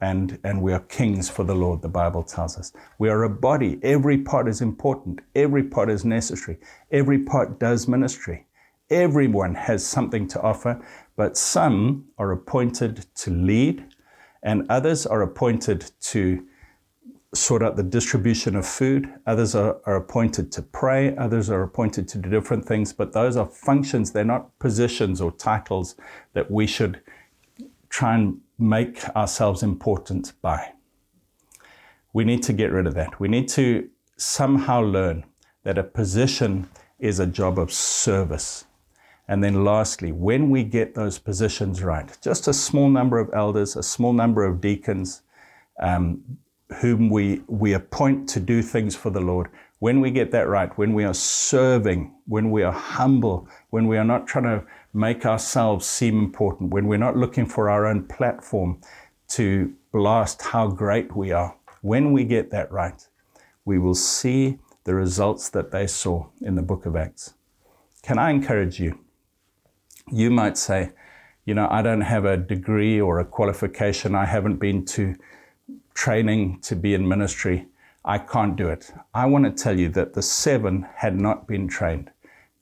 and, 0.00 0.38
and 0.44 0.62
we 0.62 0.72
are 0.72 0.80
kings 0.80 1.28
for 1.28 1.44
the 1.44 1.54
Lord, 1.54 1.82
the 1.82 1.90
Bible 1.90 2.22
tells 2.22 2.56
us. 2.56 2.72
We 2.98 3.10
are 3.10 3.24
a 3.24 3.28
body. 3.28 3.78
Every 3.82 4.16
part 4.16 4.48
is 4.48 4.62
important. 4.62 5.20
Every 5.34 5.62
part 5.62 5.90
is 5.90 6.06
necessary. 6.06 6.56
Every 6.90 7.18
part 7.18 7.60
does 7.60 7.86
ministry. 7.86 8.46
Everyone 8.88 9.54
has 9.54 9.86
something 9.86 10.26
to 10.28 10.40
offer, 10.40 10.82
but 11.16 11.36
some 11.36 12.06
are 12.16 12.32
appointed 12.32 13.04
to 13.16 13.30
lead, 13.30 13.84
and 14.42 14.64
others 14.70 15.04
are 15.04 15.20
appointed 15.20 15.92
to 16.00 16.46
sort 17.32 17.62
out 17.62 17.76
the 17.76 17.82
distribution 17.82 18.56
of 18.56 18.66
food. 18.66 19.12
Others 19.26 19.54
are, 19.54 19.80
are 19.86 19.96
appointed 19.96 20.50
to 20.52 20.62
pray. 20.62 21.16
Others 21.16 21.48
are 21.48 21.62
appointed 21.62 22.08
to 22.08 22.18
do 22.18 22.28
different 22.28 22.64
things, 22.64 22.92
but 22.92 23.12
those 23.12 23.36
are 23.36 23.46
functions. 23.46 24.10
They're 24.10 24.24
not 24.24 24.58
positions 24.58 25.20
or 25.20 25.30
titles 25.32 25.94
that 26.32 26.50
we 26.50 26.66
should 26.66 27.00
try 27.88 28.16
and 28.16 28.40
make 28.58 29.08
ourselves 29.16 29.62
important 29.62 30.32
by. 30.42 30.72
We 32.12 32.24
need 32.24 32.42
to 32.44 32.52
get 32.52 32.72
rid 32.72 32.86
of 32.86 32.94
that. 32.94 33.20
We 33.20 33.28
need 33.28 33.48
to 33.50 33.88
somehow 34.16 34.80
learn 34.80 35.24
that 35.62 35.78
a 35.78 35.84
position 35.84 36.68
is 36.98 37.20
a 37.20 37.26
job 37.26 37.58
of 37.58 37.72
service. 37.72 38.64
And 39.28 39.44
then, 39.44 39.64
lastly, 39.64 40.10
when 40.10 40.50
we 40.50 40.64
get 40.64 40.96
those 40.96 41.18
positions 41.18 41.84
right, 41.84 42.18
just 42.20 42.48
a 42.48 42.52
small 42.52 42.88
number 42.88 43.20
of 43.20 43.30
elders, 43.32 43.76
a 43.76 43.82
small 43.82 44.12
number 44.12 44.44
of 44.44 44.60
deacons, 44.60 45.22
um, 45.80 46.22
whom 46.80 47.10
we, 47.10 47.42
we 47.46 47.72
appoint 47.72 48.28
to 48.30 48.40
do 48.40 48.62
things 48.62 48.96
for 48.96 49.10
the 49.10 49.20
Lord, 49.20 49.48
when 49.80 50.00
we 50.00 50.10
get 50.10 50.30
that 50.32 50.48
right, 50.48 50.76
when 50.76 50.92
we 50.92 51.04
are 51.04 51.14
serving, 51.14 52.14
when 52.26 52.50
we 52.50 52.62
are 52.62 52.72
humble, 52.72 53.48
when 53.70 53.86
we 53.86 53.96
are 53.96 54.04
not 54.04 54.26
trying 54.26 54.44
to 54.44 54.64
make 54.92 55.24
ourselves 55.24 55.86
seem 55.86 56.18
important, 56.18 56.70
when 56.70 56.86
we're 56.86 56.98
not 56.98 57.16
looking 57.16 57.46
for 57.46 57.70
our 57.70 57.86
own 57.86 58.04
platform 58.04 58.80
to 59.28 59.74
blast 59.92 60.42
how 60.42 60.68
great 60.68 61.16
we 61.16 61.32
are, 61.32 61.56
when 61.80 62.12
we 62.12 62.24
get 62.24 62.50
that 62.50 62.70
right, 62.70 63.08
we 63.64 63.78
will 63.78 63.94
see 63.94 64.58
the 64.84 64.94
results 64.94 65.48
that 65.48 65.70
they 65.70 65.86
saw 65.86 66.26
in 66.40 66.56
the 66.56 66.62
book 66.62 66.84
of 66.84 66.94
Acts. 66.94 67.34
Can 68.02 68.18
I 68.18 68.30
encourage 68.30 68.80
you? 68.80 68.98
You 70.10 70.30
might 70.30 70.58
say, 70.58 70.90
you 71.44 71.54
know, 71.54 71.68
I 71.70 71.82
don't 71.82 72.02
have 72.02 72.24
a 72.24 72.36
degree 72.36 73.00
or 73.00 73.18
a 73.18 73.24
qualification. 73.24 74.14
I 74.14 74.26
haven't 74.26 74.56
been 74.56 74.84
to 74.86 75.16
training 76.00 76.58
to 76.62 76.74
be 76.74 76.94
in 76.94 77.06
ministry. 77.06 77.66
I 78.06 78.16
can't 78.16 78.56
do 78.56 78.68
it. 78.68 78.90
I 79.12 79.26
want 79.26 79.44
to 79.44 79.62
tell 79.62 79.78
you 79.78 79.90
that 79.90 80.14
the 80.14 80.22
seven 80.22 80.86
had 80.96 81.20
not 81.20 81.46
been 81.46 81.68
trained. 81.68 82.10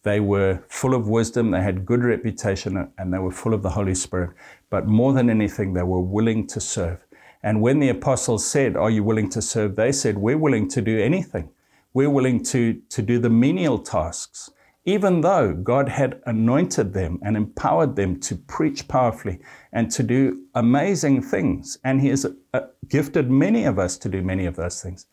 They 0.02 0.18
were 0.18 0.64
full 0.68 0.92
of 0.92 1.06
wisdom, 1.08 1.52
they 1.52 1.62
had 1.62 1.86
good 1.86 2.02
reputation, 2.02 2.90
and 2.98 3.14
they 3.14 3.18
were 3.18 3.30
full 3.30 3.54
of 3.54 3.62
the 3.62 3.70
Holy 3.70 3.94
Spirit. 3.94 4.30
But 4.70 4.88
more 4.88 5.12
than 5.12 5.30
anything, 5.30 5.72
they 5.72 5.84
were 5.84 6.00
willing 6.00 6.48
to 6.48 6.60
serve. 6.60 7.06
And 7.44 7.62
when 7.62 7.78
the 7.78 7.90
apostles 7.90 8.44
said, 8.44 8.76
Are 8.76 8.90
you 8.90 9.04
willing 9.04 9.30
to 9.30 9.40
serve? 9.40 9.76
they 9.76 9.92
said, 9.92 10.18
We're 10.18 10.44
willing 10.46 10.66
to 10.70 10.82
do 10.82 10.98
anything. 10.98 11.48
We're 11.94 12.10
willing 12.10 12.42
to, 12.46 12.82
to 12.88 13.02
do 13.02 13.20
the 13.20 13.30
menial 13.30 13.78
tasks, 13.78 14.50
even 14.88 15.20
though 15.20 15.52
God 15.52 15.86
had 15.86 16.22
anointed 16.24 16.94
them 16.94 17.18
and 17.22 17.36
empowered 17.36 17.94
them 17.94 18.18
to 18.20 18.34
preach 18.34 18.88
powerfully 18.88 19.38
and 19.70 19.90
to 19.90 20.02
do 20.02 20.46
amazing 20.54 21.20
things. 21.20 21.76
And 21.84 22.00
He 22.00 22.08
has 22.08 22.24
uh, 22.54 22.60
gifted 22.88 23.30
many 23.30 23.64
of 23.64 23.78
us 23.78 23.98
to 23.98 24.08
do 24.08 24.22
many 24.22 24.46
of 24.46 24.56
those 24.56 24.82
things. 24.82 25.04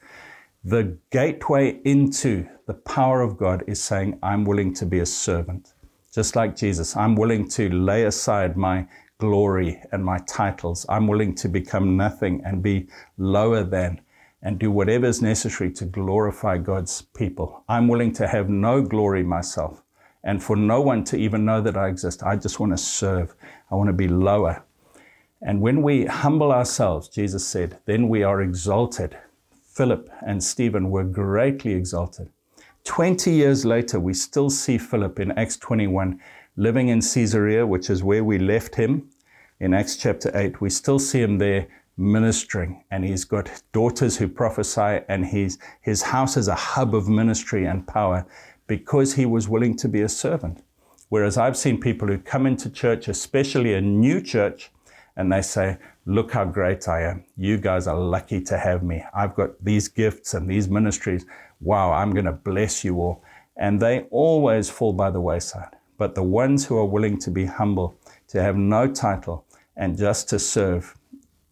The 0.64 0.98
gateway 1.12 1.82
into 1.84 2.48
the 2.68 2.74
power 2.74 3.20
of 3.20 3.36
God 3.36 3.66
is 3.68 3.84
saying, 3.84 4.18
I'm 4.24 4.46
willing 4.46 4.74
to 4.76 4.86
be 4.86 5.00
a 5.00 5.06
servant. 5.06 5.74
Just 6.10 6.38
like 6.38 6.56
Jesus, 6.56 6.96
I'm 6.96 7.14
willing 7.14 7.46
to 7.50 7.70
lay 7.70 8.06
aside 8.06 8.56
my 8.56 8.88
glory 9.18 9.82
and 9.92 10.06
my 10.06 10.20
titles. 10.20 10.86
I'm 10.88 11.06
willing 11.06 11.36
to 11.36 11.50
become 11.50 11.98
nothing 11.98 12.42
and 12.46 12.64
be 12.64 12.88
lower 13.18 13.66
than 13.66 14.00
and 14.46 14.60
do 14.60 14.70
whatever 14.70 15.08
is 15.08 15.24
necessary 15.24 15.72
to 15.72 15.86
glorify 15.86 16.56
God's 16.56 17.02
people. 17.02 17.64
I'm 17.68 17.88
willing 17.88 18.14
to 18.14 18.28
have 18.28 18.48
no 18.48 18.80
glory 18.80 19.24
myself 19.24 19.82
and 20.24 20.42
for 20.42 20.56
no 20.56 20.82
one 20.82 21.04
to 21.06 21.18
even 21.18 21.46
know 21.46 21.62
that 21.62 21.76
I 21.76 21.88
exist. 21.88 22.22
I 22.22 22.36
just 22.36 22.60
want 22.60 22.72
to 22.72 22.78
serve. 22.78 23.34
I 23.72 23.76
want 23.76 23.88
to 23.88 23.94
be 23.94 24.08
lower. 24.08 24.64
And 25.42 25.62
when 25.62 25.82
we 25.82 26.06
humble 26.06 26.52
ourselves, 26.52 27.10
Jesus 27.10 27.46
said, 27.46 27.80
then 27.86 28.08
we 28.08 28.22
are 28.22 28.40
exalted. 28.42 29.18
Philip 29.74 30.10
and 30.26 30.44
Stephen 30.44 30.92
were 30.92 31.04
greatly 31.04 31.74
exalted. 31.74 32.30
20 32.84 33.32
years 33.32 33.66
later, 33.66 34.00
we 34.00 34.14
still 34.14 34.52
see 34.52 34.78
Philip 34.78 35.20
in 35.20 35.32
Acts 35.32 35.58
21 35.58 36.22
living 36.56 36.90
in 36.90 37.02
Caesarea, 37.02 37.66
which 37.66 37.90
is 37.90 38.04
where 38.04 38.24
we 38.24 38.38
left 38.38 38.76
him 38.76 39.10
in 39.60 39.74
Acts 39.74 39.98
chapter 39.98 40.32
8. 40.36 40.62
We 40.62 40.70
still 40.70 41.00
see 41.00 41.22
him 41.22 41.40
there 41.40 41.68
ministering, 41.98 42.84
and 42.92 43.06
he's 43.06 43.26
got 43.26 43.62
daughters 43.72 44.18
who 44.18 44.28
prophesy, 44.28 45.02
and 45.08 45.26
he's, 45.26 45.58
his 45.82 46.02
house 46.02 46.38
is 46.38 46.48
a 46.48 46.56
hub 46.56 46.94
of 46.94 47.08
ministry 47.08 47.66
and 47.66 47.88
power 47.88 48.26
because 48.68 49.14
he 49.14 49.26
was 49.26 49.48
willing 49.48 49.76
to 49.78 49.88
be 49.88 50.02
a 50.02 50.10
servant. 50.10 50.64
Whereas 51.10 51.38
I've 51.38 51.58
seen 51.58 51.80
people 51.80 52.08
who 52.08 52.18
come 52.18 52.46
into 52.46 52.70
church, 52.70 53.08
especially 53.08 53.74
a 53.74 53.82
new 53.82 54.22
church, 54.22 54.72
and 55.16 55.32
they 55.32 55.42
say, 55.42 55.78
Look 56.08 56.34
how 56.34 56.46
great 56.46 56.88
I 56.88 57.02
am. 57.02 57.24
You 57.36 57.58
guys 57.58 57.88
are 57.88 57.98
lucky 57.98 58.40
to 58.42 58.60
have 58.60 58.84
me. 58.84 59.04
I've 59.14 59.34
got 59.34 59.52
these 59.64 59.88
gifts 59.88 60.36
and 60.36 60.48
these 60.48 60.70
ministries. 60.70 61.26
Wow, 61.62 61.94
I'm 61.94 62.12
going 62.12 62.26
to 62.26 62.32
bless 62.32 62.84
you 62.84 63.02
all. 63.02 63.24
And 63.58 63.82
they 63.82 64.02
always 64.12 64.70
fall 64.70 64.94
by 64.94 65.10
the 65.10 65.22
wayside. 65.22 65.76
But 65.98 66.14
the 66.14 66.22
ones 66.22 66.66
who 66.66 66.78
are 66.78 66.86
willing 66.86 67.18
to 67.20 67.32
be 67.32 67.46
humble, 67.46 67.98
to 68.28 68.42
have 68.42 68.56
no 68.56 68.88
title, 68.92 69.46
and 69.78 69.98
just 69.98 70.30
to 70.30 70.38
serve, 70.38 70.96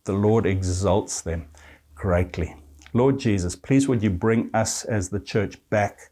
the 0.06 0.14
Lord 0.14 0.46
exalts 0.46 1.22
them 1.22 1.48
greatly. 1.96 2.56
Lord 2.94 3.20
Jesus, 3.20 3.56
please 3.56 3.88
would 3.88 4.04
you 4.04 4.10
bring 4.10 4.50
us 4.54 4.86
as 4.86 5.10
the 5.10 5.20
church 5.20 5.58
back 5.70 6.12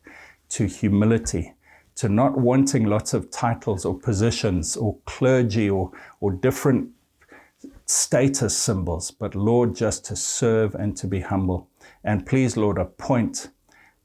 to 0.50 0.66
humility, 0.66 1.54
to 1.96 2.10
not 2.10 2.38
wanting 2.38 2.86
lots 2.86 3.14
of 3.14 3.30
titles 3.30 3.86
or 3.86 3.98
positions 4.00 4.76
or 4.76 4.98
clergy 5.06 5.70
or, 5.70 5.92
or 6.20 6.32
different 6.32 6.90
status 7.86 8.56
symbols, 8.56 9.12
but 9.12 9.36
Lord, 9.36 9.76
just 9.76 10.06
to 10.06 10.16
serve 10.16 10.74
and 10.76 10.96
to 10.98 11.08
be 11.08 11.20
humble. 11.20 11.70
And 12.04 12.26
please, 12.26 12.58
Lord, 12.58 12.78
appoint 12.78 13.50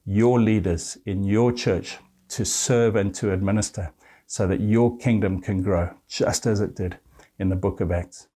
your 0.05 0.41
leaders 0.41 0.99
in 1.07 1.23
your 1.23 1.53
church 1.53 1.99
to 2.29 2.45
serve 2.45 2.97
and 2.97 3.15
to 3.15 3.33
administer 3.33 3.93
so 4.27 4.47
that 4.49 4.61
your 4.61 4.97
kingdom 4.99 5.41
can 5.41 5.63
grow, 5.63 5.95
just 6.09 6.47
as 6.47 6.61
it 6.61 6.75
did 6.75 6.99
in 7.39 7.49
the 7.49 7.57
book 7.57 7.81
of 7.81 7.93
Acts. 7.93 8.29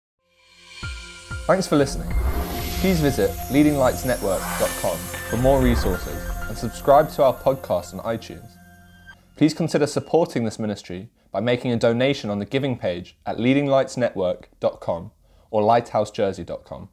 Thanks 1.51 1.67
for 1.67 1.75
listening. 1.75 2.09
Please 2.79 3.01
visit 3.01 3.29
leadinglightsnetwork.com 3.49 4.97
for 5.31 5.37
more 5.39 5.61
resources 5.61 6.15
and 6.49 6.57
subscribe 6.57 7.11
to 7.11 7.25
our 7.25 7.35
podcast 7.35 7.93
on 7.93 8.17
iTunes. 8.17 8.53
Please 9.35 9.53
consider 9.53 9.89
supporting 9.89 10.45
this 10.45 10.61
ministry 10.61 11.09
by 11.33 11.41
making 11.41 11.73
a 11.73 11.77
donation 11.77 12.31
on 12.31 12.39
the 12.39 12.45
giving 12.45 12.79
page 12.79 13.17
at 13.27 13.39
leadinglightsnetwork.com 13.39 15.11
or 15.51 15.63
lighthousejersey.com. 15.63 16.89